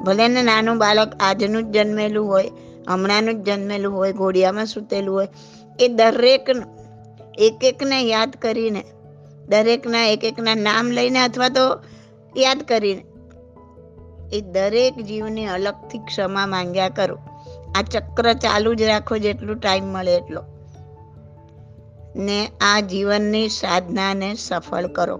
ભલે 0.00 0.28
ને 0.28 0.42
નાનું 0.42 0.78
બાળક 0.78 1.12
આજનું 1.20 1.72
જ 1.72 1.76
જન્મેલું 1.76 2.26
હોય, 2.26 2.50
હમણાંનું 2.88 3.42
જ 3.42 3.46
જન્મેલું 3.46 3.94
હોય, 3.94 4.12
ઘોડિયામાં 4.12 4.66
સૂતેલું 4.66 5.14
હોય, 5.14 5.28
એ 5.80 5.88
દરેક 5.88 6.50
એક 7.38 7.64
એકને 7.64 8.02
યાદ 8.02 8.36
કરીને, 8.42 8.84
દરેકના 9.48 10.06
એક 10.06 10.24
એકના 10.24 10.54
નામ 10.54 10.90
લઈને 10.90 11.18
અથવા 11.18 11.48
તો 11.48 11.80
યાદ 12.36 12.62
કરીને, 12.62 13.04
એ 14.32 14.40
દરેક 14.40 14.96
જીવની 14.96 15.46
અલગથી 15.46 15.98
ક્ષમા 15.98 16.46
માંગ્યા 16.46 16.88
કરો. 16.88 17.16
આ 17.74 17.82
ચક્ર 17.82 18.32
ચાલુ 18.32 18.74
જ 18.74 18.82
રાખો 18.82 19.18
જેટલું 19.18 19.56
ટાઈમ 19.56 19.84
મળે 19.84 20.16
એટલો. 20.16 20.57
ને 22.18 22.50
આ 22.60 22.80
જીવનની 22.80 23.48
સાધનાને 23.48 24.34
સફળ 24.34 24.86
કરો. 24.86 25.16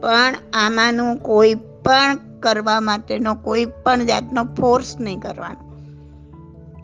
પણ 0.00 0.34
આમાંનું 0.52 1.16
કોઈ 1.16 1.54
પણ 1.54 2.18
કરવા 2.40 2.80
માટેનો 2.80 3.34
કોઈ 3.34 3.64
પણ 3.64 4.06
જાતનો 4.06 4.44
ફોર્સ 4.44 4.96
નહીં 5.00 5.20
કરવાનો. 5.20 5.66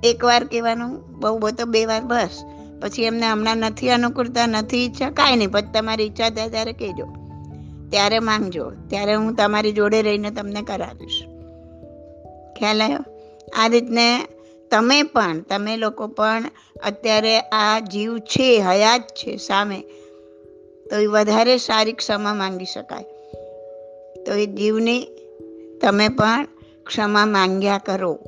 એકવાર 0.05 0.45
કહેવાનું, 0.45 1.19
બહુ 1.19 1.39
બધો 1.39 1.65
બે 1.65 1.87
વાર 1.87 2.03
બસ. 2.03 2.45
પછી 2.83 3.03
એમને 3.03 3.31
હમણાં 3.31 3.57
નથી 3.57 3.91
અનુકૂળતા, 3.91 4.47
નથી 4.47 4.85
ઈચ્છા 4.87 5.11
કાંઈ 5.11 5.37
નહીં. 5.37 5.51
પછી 5.51 5.73
તમારી 5.73 6.05
ઈચ્છા 6.05 6.31
થાય 6.31 6.49
ત્યારે 6.49 6.73
કહેજો. 6.73 7.07
ત્યારે 7.91 8.19
માંગજો. 8.19 8.73
ત્યારે 8.89 9.15
હું 9.15 9.35
તમારી 9.35 9.73
જોડે 9.73 10.03
રહીને 10.03 10.31
તમને 10.31 10.63
કરાવીશ. 10.63 11.23
ખ્યાલ 12.59 12.83
આવ્યો? 12.83 12.99
આ 13.59 13.67
રીતને 13.67 14.27
તમે 14.73 15.03
પણ, 15.03 15.41
તમે 15.41 15.77
લોકો 15.77 16.07
પણ 16.07 16.45
અત્યારે 16.87 17.41
આ 17.41 17.79
જીવ 17.79 18.19
છે, 18.19 18.59
હયાત 18.59 19.01
છે 19.01 19.37
સામે, 19.37 19.81
તો 20.91 20.97
એ 20.97 21.07
વધારે 21.07 21.57
સારી 21.57 21.93
ક્ષમા 21.93 22.35
માંગી 22.35 22.65
શકાય. 22.65 23.05
તો 24.25 24.35
એ 24.35 24.47
જીવની 24.47 25.07
તમે 25.83 26.09
પણ 26.09 26.47
ક્ષમા 26.87 27.27
માંગ્યા 27.27 27.79
કરો. 27.79 28.19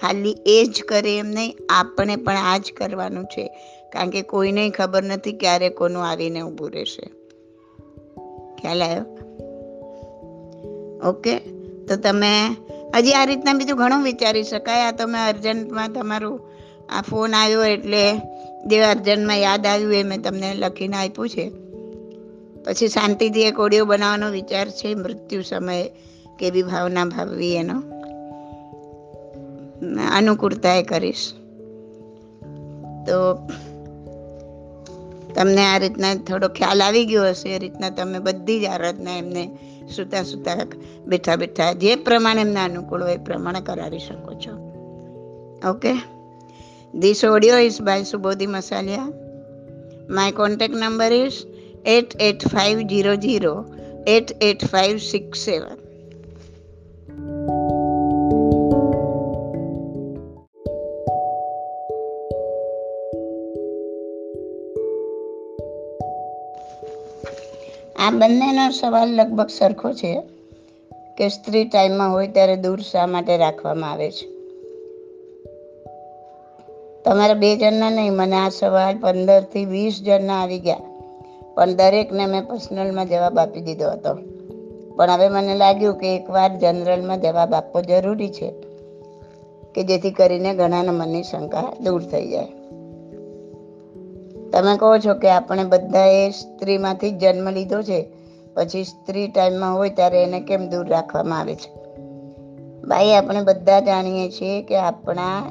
ખાલી 0.00 0.36
એ 0.46 0.64
જ 0.64 0.82
કરે 0.82 1.18
એમ 1.18 1.26
નહીં, 1.26 1.56
આપણે 1.68 2.16
પણ 2.16 2.36
આ 2.36 2.58
જ 2.58 2.72
કરવાનું 2.76 3.24
છે. 3.24 3.46
કારણ 3.92 4.10
કે 4.10 4.22
કોઈને 4.22 4.70
ખબર 4.70 5.02
નથી 5.02 5.32
ક્યારે 5.32 5.68
કોનું 5.68 6.04
આવીને 6.04 6.40
ઊભું 6.40 6.70
રહેશે. 6.70 7.10
ખ્યાલ 8.56 8.82
આવ્યો? 8.82 9.04
ઓકે, 11.08 11.38
તો 11.88 11.96
તમે 11.96 12.56
હજી 12.96 13.12
આ 13.12 13.24
રીતના 13.24 13.52
બીજું 13.52 13.78
ઘણું 13.78 14.02
વિચારી 14.02 14.42
શકાય. 14.42 14.82
આ 14.82 14.90
તો 14.90 15.06
મેં 15.06 15.28
અર્જન્ટમાં 15.28 15.92
તમારું 15.92 16.40
આ 16.98 17.02
ફોન 17.02 17.34
આવ્યો 17.34 17.64
એટલે 17.64 18.20
જે 18.66 18.80
અર્જન્ટમાં 18.80 19.38
યાદ 19.38 19.66
આવ્યું 19.66 19.94
એ 19.94 20.02
મેં 20.02 20.22
તમને 20.22 20.54
લખીને 20.54 20.96
આપ્યું 20.96 21.28
છે. 21.28 21.50
પછી 22.64 22.88
શાંતિથી 22.88 23.42
એક 23.42 23.60
ઓડિયો 23.60 23.84
બનાવવાનો 23.84 24.30
વિચાર 24.30 24.70
છે, 24.70 24.94
મૃત્યુ 24.94 25.42
સમયે 25.42 25.90
કેવી 26.38 26.62
ભાવના 26.62 27.04
ભાવવી 27.04 27.56
એનો. 27.56 27.82
અનુકૂળતા 30.16 30.74
એ 30.74 30.82
કરીશ. 30.82 31.32
તો 33.06 33.34
તમને 35.34 35.66
આ 35.66 35.78
રીતના 35.78 36.14
થોડો 36.14 36.48
ખ્યાલ 36.48 36.82
આવી 36.82 37.04
ગયો 37.04 37.28
હશે, 37.28 37.48
એ 37.48 37.58
રીતના 37.58 37.90
તમે 37.90 38.18
બધી 38.18 38.60
જ 38.60 38.64
આરાધના 38.64 39.16
એમને 39.16 39.50
સૂતા 39.90 40.22
સૂતા 40.22 40.56
બેઠા 41.06 41.36
બેઠા 41.36 41.72
જે 41.72 41.96
પ્રમાણે 41.96 42.40
એમના 42.40 42.64
અનુકૂળ 42.64 43.02
હોય 43.02 43.14
એ 43.14 43.16
પ્રમાણે 43.16 43.60
કરાવી 43.60 43.98
શકો 43.98 44.34
છો. 44.34 44.52
Okay 45.70 45.92
this 46.98 47.24
audio 47.24 47.58
is 47.58 47.82
by 47.82 48.02
Subodhi 48.02 48.46
Masaliya 48.46 49.12
my 50.10 50.32
contact 50.32 50.74
number 50.76 51.12
is 51.12 51.32
eight 51.86 52.22
eight 52.22 52.48
five 52.48 52.78
zero 52.78 53.14
zero 53.16 53.64
eight 54.06 54.42
eight 54.42 54.64
five 54.64 54.96
six 54.96 55.38
seven 55.38 55.76
આ 68.00 68.10
બંનેનો 68.10 68.70
સવાલ 68.70 69.08
લગભગ 69.14 69.48
સરખો 69.48 69.92
છે 69.92 70.22
કે 71.18 71.28
સ્ત્રી 71.28 71.64
ટાઈમમાં 71.64 72.12
હોય 72.12 72.26
ત્યારે 72.26 72.56
દૂર 72.56 72.80
શા 72.80 73.06
માટે 73.06 73.36
રાખવામાં 73.36 73.90
આવે 73.90 74.10
છે? 74.10 74.26
તમારા 77.04 77.34
બે 77.34 77.56
જણના 77.56 77.90
નહીં, 77.90 78.12
મને 78.12 78.36
આ 78.36 78.48
સવાલ 78.48 78.98
પંદરથી 78.98 79.64
વીસ 79.64 80.02
જણના 80.02 80.42
આવી 80.42 80.58
ગયા, 80.58 80.76
પણ 81.54 81.74
દરેકને 81.74 82.26
મેં 82.26 82.46
પર્સનલમાં 82.46 83.08
જવાબ 83.08 83.38
આપી 83.38 83.60
દીધો 83.60 83.90
હતો. 83.90 84.14
પણ 84.96 85.10
હવે 85.10 85.28
મને 85.28 85.54
લાગ્યું 85.54 85.98
કે 85.98 86.16
એકવાર 86.16 86.58
જનરલમાં 86.58 87.20
જવાબ 87.20 87.54
આપવો 87.54 87.82
જરૂરી 87.82 88.28
છે 88.28 88.52
કે 89.74 89.82
જેથી 89.82 90.10
કરીને 90.10 90.54
ઘણાના 90.54 90.92
મનની 90.92 91.22
શંકા 91.22 91.72
દૂર 91.84 92.02
થઈ 92.02 92.28
જાય. 92.28 92.59
તમે 94.52 94.76
કહો 94.76 94.98
છો 94.98 95.14
કે 95.14 95.30
આપણે 95.30 95.64
બધાએ 95.64 96.30
સ્ત્રીમાંથી 96.30 97.10
જન્મ 97.10 97.50
લીધો 97.50 97.82
છે, 97.82 98.06
પછી 98.54 98.84
સ્ત્રી 98.84 99.28
ટાઈમમાં 99.28 99.76
હોય 99.76 99.90
ત્યારે 99.90 100.22
એને 100.22 100.40
કેમ 100.40 100.68
દૂર 100.68 100.88
રાખવામાં 100.88 101.38
આવે 101.38 101.54
છે? 101.54 101.80
ભાઈ, 102.82 103.10
આપણે 103.12 103.42
બધા 103.42 103.80
જાણીએ 103.80 104.30
છીએ 104.30 104.62
કે 104.62 104.76
આપણા 104.76 105.42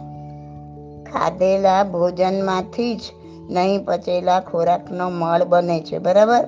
ખાધેલા 1.14 1.84
ભોજનમાંથી 1.84 2.96
જ 2.96 3.02
નહીં 3.50 3.86
પચેલા 3.86 4.40
ખોરાકનો 4.40 5.10
મળ 5.10 5.44
બને 5.44 5.80
છે, 5.80 5.98
બરાબર? 5.98 6.48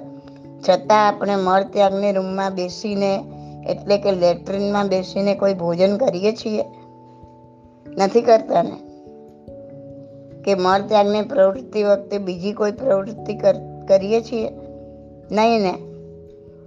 છતાં 0.69 1.07
આપણે 1.07 1.35
મળ 1.35 1.63
ત્યાગની 1.63 2.11
રૂમમાં 2.11 2.55
બેસીને, 2.55 3.23
એટલે 3.69 3.97
કે 3.97 4.11
લેટ્રિનમાં 4.11 4.87
બેસીને 4.87 5.35
કોઈ 5.35 5.53
ભોજન 5.53 5.97
કરીએ 5.97 6.35
છીએ? 6.35 6.63
નથી 7.97 8.21
કરતા 8.21 8.63
ને? 8.63 8.90
કે 10.45 10.55
મળ 10.55 10.81
ત્યાગની 10.81 11.21
પ્રવૃત્તિ 11.21 11.83
વખતે 11.83 12.17
બીજી 12.17 12.53
કોઈ 12.53 12.71
પ્રવૃત્તિ 12.71 13.33
કરીએ 13.87 14.21
છીએ? 14.21 14.49
નહીં 15.31 15.61
ને. 15.61 15.73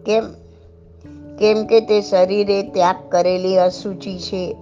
કેમ? 0.07 0.27
કેમ 1.39 1.67
કે 1.67 1.81
તે 1.81 2.01
શરીરે 2.01 2.63
ત્યાગ 2.63 2.97
કરેલી 3.11 3.59
અશુચિ 3.59 4.19
છે. 4.19 4.57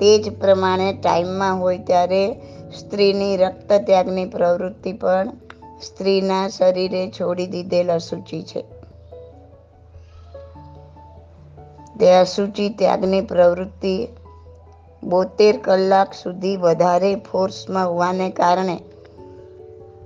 તે 0.00 0.18
જ 0.18 0.40
પ્રમાણે 0.40 0.92
ટાઈમમાં 0.92 1.60
હોય 1.60 1.78
ત્યારે 1.78 2.34
સ્ત્રીની 2.78 3.36
રક્ત 3.36 3.72
ત્યાગની 3.72 4.24
પ્રવૃત્તિ 4.24 4.92
પણ 4.92 5.28
સ્ત્રીના 5.82 6.48
શરીરે 6.48 7.10
છોડી 7.10 7.46
દીધેલ 7.46 7.92
અશુચિ 7.92 8.42
છે. 8.42 8.64
તે 12.00 12.14
અશુચિ 12.14 12.68
ત્યાગની 12.68 13.20
પ્રવૃત્તિ 13.20 14.08
બોતેર 15.06 15.56
કલાક 15.56 16.14
સુધી 16.14 16.56
વધારે 16.56 17.14
ફોર્સમાં 17.14 17.88
હોવાને 17.88 18.30
કારણે 18.30 18.76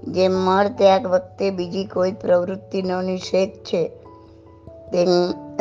જે 0.05 0.29
મળ 0.29 0.69
ત્યાગ 0.69 1.07
વખતે 1.07 1.51
બીજી 1.51 1.85
કોઈ 1.85 2.13
પ્રવૃત્તિનો 2.13 3.03
નિષેધ 3.03 3.51
છે, 3.51 3.89
તેમ 4.93 5.09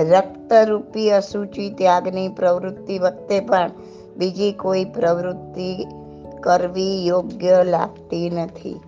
રક્તરૂપી 0.09 1.09
અસુચિ 1.09 1.69
ત્યાગની 1.69 2.29
પ્રવૃત્તિ 2.29 2.99
વખતે 2.99 3.39
પણ 3.39 3.71
બીજી 4.17 4.51
કોઈ 4.51 4.85
પ્રવૃત્તિ 4.85 5.87
કરવી 6.39 7.05
યોગ્ય 7.05 7.63
લાગતી 7.63 8.29
નથી. 8.29 8.79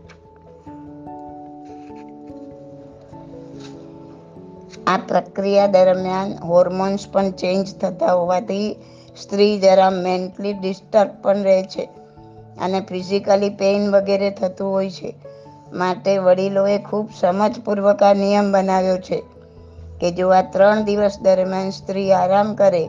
આ 4.88 4.98
પ્રક્રિયા 5.08 5.68
દરમિયાન 5.68 6.34
હોર્મોન્સ 6.34 7.08
પણ 7.12 7.32
ચેન્જ 7.32 7.76
થતા 7.76 8.14
હોવાથી 8.14 8.76
સ્ત્રી 9.18 9.60
જરા 9.60 9.90
મેન્ટલી 9.90 10.54
ડિસ્ટર્બ 10.54 11.10
પણ 11.22 11.44
રહે 11.44 11.64
છે 11.64 11.90
અને 12.62 12.80
ફિઝિકલી 12.82 13.50
પેઇન 13.50 13.96
વગેરે 13.96 14.30
થતું 14.30 14.72
હોય 14.72 14.90
છે. 14.90 15.16
માટે 15.74 16.18
વડીલોએ 16.18 16.78
ખૂબ 16.78 17.10
સમજપૂર્વક 17.20 18.04
આ 18.04 18.14
નિયમ 18.14 18.52
બનાવ્યો 18.52 18.98
છે 18.98 19.24
કે 20.00 20.12
જો 20.12 20.30
આ 20.30 20.42
ત્રણ 20.42 20.84
દિવસ 20.84 21.20
દરમિયાન 21.22 21.70
સ્ત્રી 21.70 22.12
આરામ 22.12 22.56
કરે, 22.56 22.88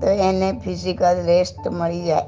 તો 0.00 0.06
એને 0.06 0.60
ફિઝિકલ 0.64 1.24
રેસ્ટ 1.26 1.68
મળી 1.68 2.04
જાય. 2.04 2.26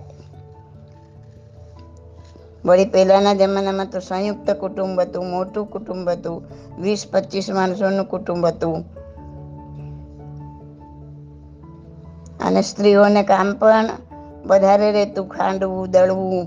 વળી 2.65 2.85
પહેલાના 2.85 3.35
જમાનામાં 3.35 3.91
તો 3.91 4.01
સંયુક્ત 4.01 4.51
કુટુંબ 4.51 5.01
હતું, 5.01 5.31
મોટું 5.31 5.71
કુટુંબ 5.71 6.09
હતું, 6.09 6.43
વીસ 6.83 7.07
પચીસ 7.13 7.51
માણસોનું 7.51 8.05
કુટુંબ 8.05 8.47
હતું. 8.47 9.00
અને 12.51 12.63
સ્ત્રીઓને 12.63 13.23
કામ 13.23 13.53
પણ 13.55 13.89
વધારે 14.47 14.93
રહેતું, 14.93 15.29
ખાંડવું, 15.29 15.91
દળવું 15.91 16.47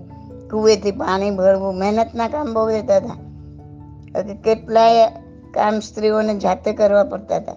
કુવેથી 0.49 0.91
પાણી 0.91 1.31
ભરવું, 1.31 1.75
મહેનતના 1.75 2.27
કામ 2.27 2.53
બહુ 2.53 2.67
રહેતા 2.67 2.97
હતા. 2.97 4.33
કેટલાય 4.33 5.07
કામ 5.53 5.79
સ્ત્રીઓને 5.79 6.35
જાતે 6.35 6.73
કરવા 6.73 7.03
પડતા 7.03 7.35
હતા. 7.35 7.55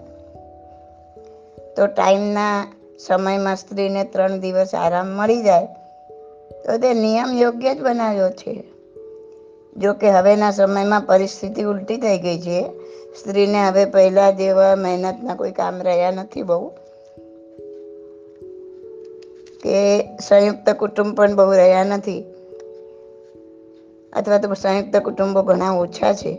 તો 1.77 1.87
ટાઈમના 1.87 2.73
સમયમાં 3.07 3.57
સ્ત્રીને 3.57 4.05
ત્રણ 4.05 4.41
દિવસ 4.41 4.75
આરામ 4.75 5.07
મળી 5.07 5.43
જાય, 5.43 5.67
તો 6.65 6.79
તે 6.79 6.95
નિયમ 6.95 7.33
યોગ્ય 7.33 7.75
જ 7.75 7.83
બનાવ્યો 7.83 8.31
છે. 8.31 8.65
જો 9.77 9.93
કે 9.93 10.11
હવેના 10.11 10.51
સમયમાં 10.51 11.01
પરિસ્થિતિ 11.01 11.63
ઉલટી 11.63 11.97
થઈ 11.97 12.19
ગઈ 12.19 12.41
છે. 12.41 12.63
સ્ત્રીને 13.21 13.69
હવે 13.69 13.85
પહેલાં 13.85 14.37
જેવા 14.37 14.77
મહેનતના 14.77 15.35
કોઈ 15.35 15.51
કામ 15.51 15.83
રહ્યા 15.83 16.11
નથી 16.11 16.43
બહુ. 16.43 16.73
કે 19.63 20.09
સંયુક્ત 20.19 20.71
કુટુંબ 20.71 21.17
પણ 21.17 21.37
બહુ 21.37 21.53
રહ્યા 21.53 21.85
નથી. 21.85 22.25
અથવા 24.13 24.39
તો 24.39 24.55
સંયુક્ત 24.55 24.97
કુટુંબો 24.97 25.43
ઘણા 25.43 25.71
ઓછા 25.71 26.13
છે. 26.13 26.35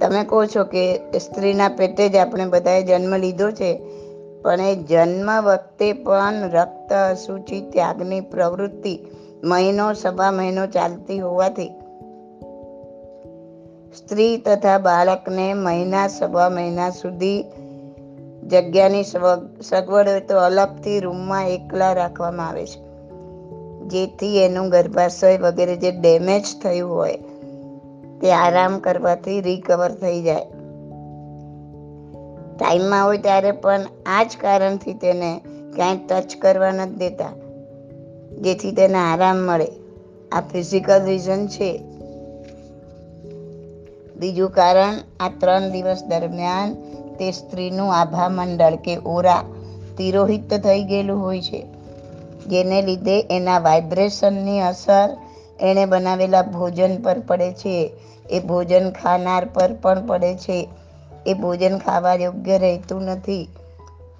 તમે 0.00 0.24
કહો 0.24 0.44
છો 0.46 0.64
કે 0.64 0.98
સ્ત્રીના 1.18 1.68
પેટે 1.68 2.08
જ 2.08 2.16
આપણે 2.16 2.46
બધાએ 2.46 2.82
જન્મ 2.82 3.16
લીધો 3.16 3.50
છે, 3.50 3.80
પણ 4.42 4.60
એ 4.60 4.76
જન્મ 4.76 5.42
વખતે 5.42 5.92
પણ 5.92 6.50
રક્ત, 6.50 6.92
અશુચિ, 6.92 7.60
ત્યાગની 7.60 8.20
પ્રવૃત્તિ 8.20 8.98
મહિનો, 9.44 9.92
સવા 9.92 10.30
મહિનો 10.30 10.66
ચાલતી 10.66 11.18
હોવાથી 11.18 11.70
સ્ત્રી 13.96 14.36
તથા 14.36 14.78
બાળકને 14.78 15.54
મહિના, 15.54 16.08
સવા 16.08 16.48
મહિના 16.48 16.90
સુધી 16.90 17.44
જગ્યાની 18.46 19.04
સગવડ 19.62 20.08
હોય 20.08 20.20
તો 20.20 20.36
અલગથી 20.38 21.00
રૂમમાં 21.00 21.48
એકલા 21.48 21.92
રાખવામાં 21.92 22.48
આવે 22.48 22.66
છે. 22.66 22.78
જેથી 23.86 24.38
એનું 24.38 24.68
ગર્ભાશય 24.68 25.38
વગેરે 25.38 25.76
જે 25.76 25.90
ડેમેજ 25.92 26.44
થયું 26.62 26.92
હોય, 26.94 27.18
તે 28.20 28.32
આરામ 28.32 28.78
કરવાથી 28.78 29.40
રિકવર 29.40 29.90
થઈ 29.92 30.22
જાય. 30.22 30.46
ટાઈમમાં 32.58 33.04
હોય 33.04 33.18
ત્યારે 33.18 33.52
પણ 33.52 33.80
આ 34.06 34.22
જ 34.22 34.38
કારણથી 34.40 34.94
તેને 34.94 35.30
ક્યાંય 35.74 35.96
ટચ 36.08 36.38
કરવા 36.42 36.70
નથી 36.70 36.96
દેતા, 36.96 37.32
જેથી 38.40 38.72
તેને 38.72 38.98
આરામ 38.98 39.36
મળે. 39.36 39.68
આ 40.32 40.40
ફિઝિકલ 40.40 41.04
રીઝન 41.04 41.46
છે. 41.46 41.70
બીજું 44.16 44.50
કારણ 44.50 44.94
આ 45.20 45.28
ત્રણ 45.40 45.70
દિવસ 45.70 46.02
દરમિયાન 46.08 46.70
તે 47.18 47.32
સ્ત્રીનું 47.32 47.94
આભા 47.94 48.28
મંડળ 48.28 48.74
કે 48.74 48.96
ઓરા 48.96 49.44
તિરોહિત 49.98 50.54
થઈ 50.54 50.84
ગયેલું 50.84 51.22
હોય 51.22 51.42
છે. 51.42 51.66
જેને 52.46 52.82
લીધે 52.82 53.20
એના 53.30 53.58
વાઇબ્રેશનની 53.58 54.60
અસર 54.60 55.16
એણે 55.60 55.86
બનાવેલા 55.86 56.42
ભોજન 56.42 57.02
પર 57.02 57.18
પડે 57.18 57.52
છે. 57.52 57.92
એ 58.30 58.40
ભોજન 58.40 58.90
ખાનાર 58.90 59.44
પર 59.44 59.72
પણ 59.72 60.06
પડે 60.06 60.34
છે. 60.34 60.68
એ 61.26 61.34
ભોજન 61.34 61.78
ખાવા 61.78 62.14
યોગ્ય 62.14 62.58
રહેતું 62.58 63.02
નથી. 63.02 63.48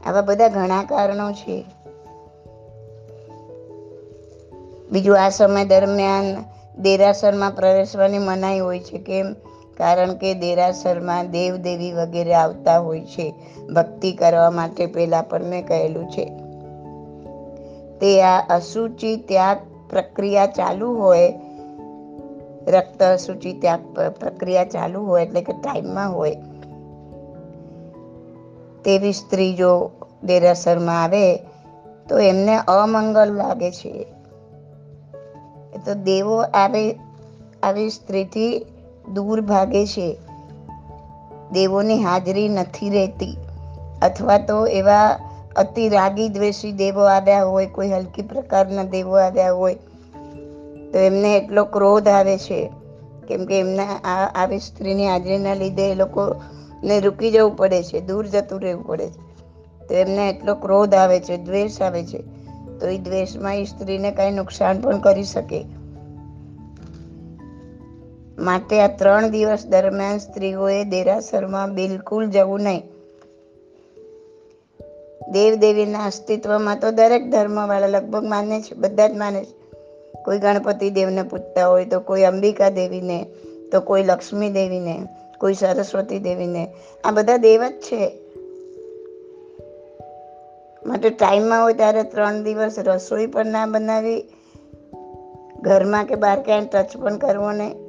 આવા 0.07 0.21
બધા 0.21 0.49
ઘણા 0.49 0.83
કારણો 0.83 1.33
છે. 1.33 1.65
બીજું, 4.91 5.25
આ 5.25 5.29
સમય 5.29 5.65
દરમિયાન 5.65 6.25
દેરાસરમાં 6.79 7.51
પ્રવેશવાની 7.51 8.19
મનાઈ 8.19 8.59
હોય 8.59 8.81
છે. 8.81 8.99
કેમ? 8.99 9.35
કારણ 9.77 10.15
કે 10.15 10.35
દેરાસરમાં 10.35 11.31
દેવ 11.31 11.57
દેવી 11.57 11.93
વગેરે 11.93 12.35
આવતા 12.35 12.79
હોય 12.79 13.01
છે. 13.05 13.35
ભક્તિ 13.75 14.13
કરવા 14.13 14.51
માટે 14.51 14.87
પહેલાં 14.87 15.29
પણ 15.29 15.45
મેં 15.45 15.67
કહેલું 15.67 16.07
છે. 16.11 16.25
તે 18.01 18.23
આ 18.23 18.39
અસુચિ 18.51 19.17
ત્યાગ 19.17 19.59
પ્રક્રિયા 19.91 20.47
ચાલુ 20.47 20.89
હોય, 20.95 21.35
રક્ત 22.69 23.03
અસુચિ 23.03 23.53
ત્યાગ 23.53 23.81
પ્રક્રિયા 24.21 24.65
ચાલુ 24.65 25.01
હોય 25.01 25.23
એટલે 25.23 25.41
કે 25.41 25.53
ટાઈમમાં 25.53 26.15
હોય, 26.15 26.37
તેવી 28.85 29.13
સ્ત્રી 29.13 29.55
જો 29.55 29.91
દેરાસરમાં 30.25 31.03
આવે 31.03 31.37
તો 32.09 32.19
એમને 32.19 32.57
અમંગલ 32.69 33.35
લાગે 33.35 33.71
છે. 33.71 34.07
તો 35.85 35.95
દેવો 35.95 36.37
આવી 36.43 36.95
આવી 37.63 37.91
સ્ત્રીથી 37.91 38.67
દૂર 39.13 39.41
ભાગે 39.41 39.87
છે. 39.87 40.17
દેવોની 41.53 42.03
હાજરી 42.03 42.49
નથી 42.49 42.91
રહેતી. 42.91 43.37
અથવા 44.03 44.39
તો 44.39 44.67
એવા 44.67 45.19
અતિ 45.57 45.89
રાગી 45.89 46.29
દ્વેષી 46.29 46.73
દેવો 46.73 47.03
આવ્યા 47.03 47.45
હોય, 47.45 47.67
કોઈ 47.67 47.89
હલકી 47.89 48.23
પ્રકારના 48.23 48.83
દેવો 48.83 49.19
આવ્યા 49.19 49.53
હોય, 49.53 49.75
તો 50.93 50.99
એમને 50.99 51.37
એટલો 51.37 51.65
ક્રોધ 51.65 52.09
આવે 52.09 52.39
છે. 52.39 52.71
કેમ 53.29 53.45
કે 53.45 53.61
એમના 53.61 53.83
આ, 53.83 54.31
આવી 54.35 54.59
સ્ત્રીની 54.59 55.09
હાજરીના 55.09 55.55
લીધે 55.55 55.91
એ 55.93 55.95
લોકોને 55.95 57.01
રૂકી 57.01 57.31
જવું 57.31 57.57
પડે 57.57 57.83
છે, 57.83 58.01
દૂર 58.01 58.27
જતું 58.27 58.61
રહેવું 58.61 58.87
પડે 58.87 59.07
છે. 59.07 59.27
તો 59.89 59.95
એમને 59.95 60.31
એટલો 60.31 60.55
ક્રોધ 60.55 60.95
આવે 60.95 61.21
છે, 61.21 61.37
દ્વેષ 61.37 61.83
આવે 61.83 62.05
છે. 62.05 62.19
તો 62.81 62.87
એ 62.87 62.99
દ્વેષમાં 62.99 63.57
એ 63.57 63.65
સ્ત્રીને 63.65 64.11
કાંઈ 64.11 64.31
નુકસાન 64.31 64.81
પણ 64.81 64.99
કરી 64.99 65.25
શકે. 65.25 65.65
માટે 68.39 68.81
આ 68.81 68.97
ત્રણ 68.97 69.29
દિવસ 69.29 69.67
દરમિયાન 69.67 70.19
સ્ત્રીઓએ 70.19 70.85
દેરાસરમાં 70.85 71.75
બિલકુલ 71.75 72.27
જવું 72.27 72.61
નહીં. 72.61 72.83
દેવદેવીના 75.33 76.05
અસ્તિત્વમાં 76.05 76.81
તો 76.81 76.91
દરેક 76.91 77.31
ધર્મવાળા 77.31 77.87
લગભગ 77.87 78.25
માને 78.25 78.61
છે, 78.61 78.75
બધા 78.75 79.09
જ 79.09 79.13
માને 79.13 79.45
છે. 79.45 79.67
કોઈ 80.23 80.39
ગણપતિ 80.39 80.91
દેવને 80.91 81.23
પૂજતા 81.23 81.67
હોય 81.67 81.85
તો 81.85 82.01
કોઈ 82.01 82.23
અંબિકા 82.23 82.69
દેવીને, 82.69 83.27
તો 83.73 83.81
કોઈ 83.81 84.03
લક્ષ્મી 84.03 84.51
દેવીને, 84.51 85.03
કોઈ 85.39 85.55
સરસ્વતી 85.55 86.19
દેવીને. 86.19 86.69
આ 87.05 87.11
બધા 87.11 87.37
દેવ 87.37 87.69
જ 87.69 87.73
છે. 87.73 88.19
માટે 90.87 91.11
ટાઈમમાં 91.11 91.63
હોય 91.63 91.73
ત્યારે 91.73 92.03
ત્રણ 92.03 92.43
દિવસ 92.43 92.75
રસોઈ 92.79 93.27
પણ 93.27 93.47
ના 93.47 93.67
બનાવી, 93.67 94.23
ઘરમાં 95.61 96.05
કે 96.05 96.15
બહાર 96.15 96.43
ક્યાંય 96.43 96.67
ટચ 96.67 96.97
પણ 96.97 97.17
કરવો 97.17 97.53
નહીં. 97.53 97.86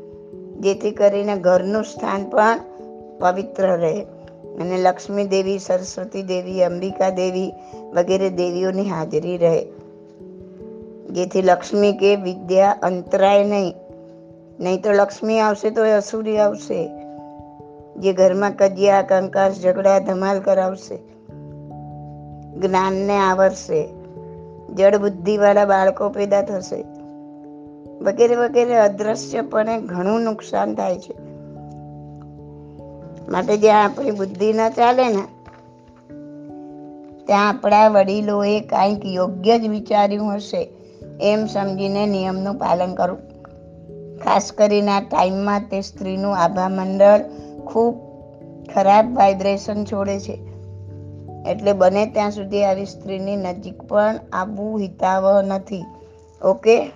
જેથી 0.59 0.91
કરીને 0.91 1.35
ઘરનું 1.35 1.83
સ્થાન 1.83 2.29
પણ 2.29 2.59
પવિત્ર 3.19 3.67
રહે. 3.67 4.01
અને 4.59 4.77
લક્ષ્મી 4.77 5.27
દેવી, 5.27 5.59
સરસ્વતી 5.59 6.23
દેવી, 6.23 6.63
અંબિકા 6.63 7.09
દેવી 7.09 7.53
વગેરે 7.95 8.29
દેવીઓની 8.29 8.89
હાજરી 8.89 9.37
રહે. 9.37 9.65
જેથી 11.11 11.41
લક્ષ્મી 11.41 11.93
કે 11.93 12.15
વિદ્યા 12.15 12.71
અંતરાય 12.71 13.43
નહીં. 13.43 13.73
નહીં 14.59 14.81
તો 14.81 14.91
લક્ષ્મી 14.91 15.39
આવશે 15.39 15.69
તો 15.69 15.85
એ 15.85 15.91
અસુરી 15.91 16.37
આવશે. 16.37 16.89
જે 17.97 18.13
ઘરમાં 18.13 18.51
કજિયા, 18.57 19.01
કંકાસ, 19.01 19.53
ઝઘડા, 19.53 19.99
ધમાલ 19.99 20.39
કરાવશે. 20.39 20.97
જ્ઞાનને 22.59 23.17
આવરશે. 23.17 23.87
જળ 24.73 24.97
બુદ્ધિવાળા 24.97 25.65
બાળકો 25.65 26.09
પેદા 26.09 26.41
થશે. 26.41 26.96
વગેરે 28.01 28.35
વગેરે 28.35 28.75
અદ્રશ્યપણે 28.75 29.81
ઘણું 29.81 30.21
નુકસાન 30.21 30.75
થાય 30.75 30.99
છે. 30.99 31.13
માટે 33.29 33.57
જ્યાં 33.57 33.83
આપણી 33.85 34.11
બુદ્ધિ 34.11 34.53
ના 34.53 34.69
ચાલે 34.69 35.03
ને, 35.03 35.23
ત્યાં 37.25 37.49
આપણા 37.49 37.87
વડીલોએ 37.87 38.59
કાંઈક 38.59 39.05
યોગ્ય 39.05 39.59
જ 39.59 39.67
વિચાર્યું 39.67 40.35
હશે, 40.35 40.69
એમ 41.21 41.45
સમજીને 41.45 42.05
નિયમનું 42.05 42.55
પાલન 42.55 42.93
કરવું 42.93 43.27
ખાસ 44.17 44.51
કરીને 44.51 44.91
આ 44.91 44.99
ટાઈમમાં 44.99 45.61
તે 45.71 45.81
સ્ત્રીનું 45.81 46.37
આભા 46.37 46.69
મંડળ 46.69 47.19
ખૂબ 47.65 47.95
ખરાબ 48.73 49.15
વાઇબ્રેશન 49.15 49.83
છોડે 49.83 50.19
છે. 50.19 50.39
એટલે 51.51 51.73
બને 51.73 52.05
ત્યાં 52.05 52.31
સુધી 52.31 52.63
આવી 52.63 52.85
સ્ત્રીની 52.85 53.35
નજીક 53.35 53.81
પણ 53.81 54.15
આવવું 54.33 54.79
હિતાવહ 54.79 55.41
નથી. 55.41 55.85
ઓકે? 56.41 56.91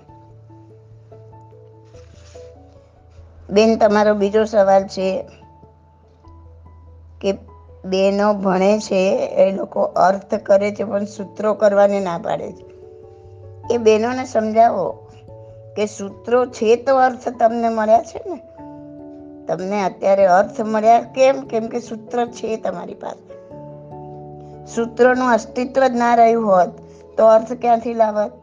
બેન, 3.51 3.77
તમારો 3.77 4.13
બીજો 4.13 4.45
સવાલ 4.45 4.83
છે 4.83 5.23
કે 7.21 7.31
બેનો 7.85 8.33
ભણે 8.33 8.79
છે, 8.79 9.11
એ 9.17 9.51
લોકો 9.51 9.81
અર્થ 9.81 10.35
કરે 10.35 10.71
છે, 10.71 10.83
પણ 10.83 11.05
સૂત્રો 11.05 11.53
કરવાને 11.53 11.99
ના 11.99 12.17
પાડે 12.17 12.51
છે. 12.51 12.71
એ 13.73 13.77
બહેનોને 13.77 14.25
સમજાવો 14.25 15.07
કે 15.75 15.85
સૂત્રો 15.85 16.45
છે 16.45 16.75
તો 16.75 16.95
અર્થ 16.95 17.29
તમને 17.39 17.69
મળ્યા 17.69 18.01
છે 18.01 18.21
ને? 18.29 18.41
તમને 19.45 19.83
અત્યારે 19.83 20.25
અર્થ 20.25 20.61
મળ્યા 20.61 21.01
કેમ? 21.01 21.41
કેમ 21.41 21.67
કે 21.67 21.79
સૂત્ર 21.79 22.25
છે 22.25 22.57
તમારી 22.57 22.93
પાસે. 22.93 23.31
સૂત્રોનું 24.65 25.31
અસ્તિત્વ 25.31 25.87
જ 25.87 25.95
ના 25.95 26.15
રહ્યું 26.15 26.47
હોત 26.47 26.69
તો 27.17 27.25
અર્થ 27.25 27.53
ક્યાંથી 27.53 27.93
લાવત? 27.93 28.40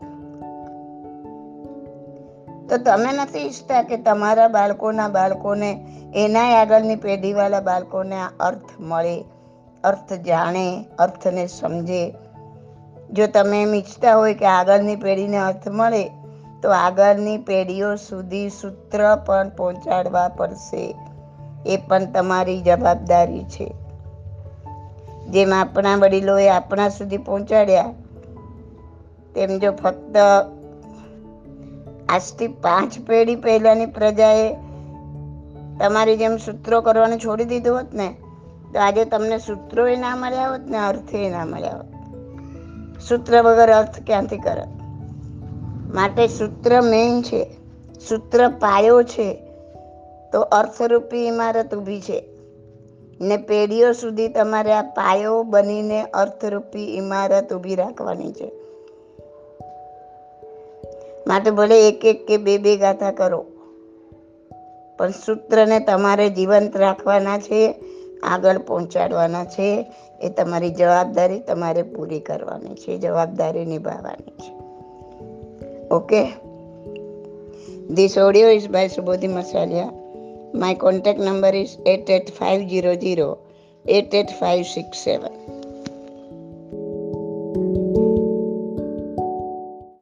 તો 2.68 2.76
તમે 2.76 3.12
નથી 3.12 3.38
ઈચ્છતા 3.38 3.83
કે 3.83 3.96
તમારા 3.96 4.48
બાળકોના 4.48 5.09
બાળકોને 5.09 5.87
એના 6.14 6.61
આગળની 6.61 6.96
પેઢીવાળા 6.96 7.61
બાળકોને 7.61 8.16
આ 8.16 8.31
અર્થ 8.40 8.81
મળે, 8.81 9.24
અર્થ 9.85 10.12
જાણે, 10.12 10.85
અર્થને 10.98 11.46
સમજે? 11.46 12.14
જો 13.12 13.26
તમે 13.26 13.62
એમ 13.62 13.74
ઈચ્છતા 13.74 14.16
હોય 14.16 14.35
કે 14.35 14.46
આગળની 14.46 14.96
પેઢીને 14.96 15.37
અર્થ 15.37 15.68
મળે, 15.68 16.11
તો 16.62 16.70
આગળની 16.70 17.38
પેઢીઓ 17.38 17.94
સુધી 17.94 18.48
સૂત્ર 18.48 19.18
પણ 19.26 19.48
પહોંચાડવા 19.48 20.28
પડશે. 20.28 20.94
એ 21.66 21.76
પણ 21.76 22.04
તમારી 22.04 22.61
જવાબદારી 22.61 23.44
છે. 23.44 23.72
જેમ 25.31 25.54
આપણા 25.54 25.96
વડીલોએ 25.96 26.48
આપણા 26.48 26.88
સુધી 26.88 27.16
પહોંચાડ્યા, 27.16 27.92
તેમ 29.35 29.59
જો 29.59 29.72
ફક્ત 29.72 30.16
આજથી 32.09 32.49
પાંચ 32.49 32.99
પેઢી 32.99 33.37
પહેલાની 33.37 33.87
પ્રજાએ 33.87 34.55
તમારી 35.81 36.16
જેમ 36.16 36.37
સૂત્રો 36.37 36.81
કરવાનું 36.81 37.18
છોડી 37.18 37.44
દીધું 37.44 37.77
હોત 37.77 37.94
ને, 37.94 38.16
તો 38.73 38.81
આજે 38.81 39.05
તમને 39.05 39.38
સૂત્રો 39.38 39.87
ના 39.87 40.16
મળ્યા 40.16 40.51
હોત 40.51 40.61
ને 40.61 40.79
અર્થે 40.79 41.31
ના 41.31 41.44
મળ્યા 41.44 41.77
હોત. 41.77 41.87
સૂત્ર 43.09 43.42
વગર 43.42 43.73
અર્થ 43.73 44.01
ક્યાંથી 44.07 44.38
કરે? 44.38 44.62
માટે 45.94 46.27
સૂત્ર 46.27 46.81
મેઇન 46.81 47.23
છે, 47.23 47.44
સૂત્ર 48.09 48.49
પાયો 48.49 49.03
છે, 49.03 49.35
તો 50.33 50.40
અર્થરૂપી 50.40 51.27
ઇમારત 51.27 51.75
ઊભી 51.75 52.00
છે. 52.00 52.25
ને 53.21 53.37
પેઢીઓ 53.37 53.92
સુધી 53.92 54.29
તમારે 54.29 54.73
આ 54.73 54.83
પાયો 54.83 55.42
બનીને 55.42 56.02
અર્થરૂપી 56.02 56.96
ઇમારત 56.96 57.52
ઊભી 57.52 57.75
રાખવાની 57.75 58.33
છે. 58.33 58.58
માટે 61.29 61.50
ભલે 61.50 61.88
એક 61.88 62.04
એક 62.04 62.26
કે 62.26 62.37
બે 62.37 62.58
બે 62.58 62.76
ગાથા 62.76 63.10
કરો. 63.10 63.44
પણ 64.98 65.10
સૂત્રને 65.10 65.81
તમારે 65.81 66.31
જીવંત 66.31 66.76
રાખવાના 66.76 67.38
છે, 67.38 67.74
આગળ 68.22 68.58
પહોંચાડવાના 68.58 69.44
છે, 69.44 69.92
એ 70.20 70.29
તમારી 70.29 70.70
જવાબદારી 70.70 71.40
તમારે 71.40 71.83
પૂરી 71.83 72.20
કરવાની 72.20 72.74
છે, 72.74 72.98
જવાબદારી 72.98 73.64
નિભાવવાની 73.64 74.31
છે. 74.31 74.58
Okay 75.94 76.24
this 77.94 78.18
audio 78.18 78.50
is 78.50 78.68
by 78.68 78.88
Subodhi 78.88 79.26
Masaliya 79.26 79.92
my 80.54 80.74
contact 80.74 81.20
number 81.20 81.54
is 81.54 81.68
eight 81.87 82.10
eight 82.10 82.31
five 82.31 82.60
zero 82.60 82.94
zero 82.94 83.38
eight 83.88 84.14
eight 84.14 84.26
five 84.26 84.62
six 84.62 85.04
seven 85.04 85.48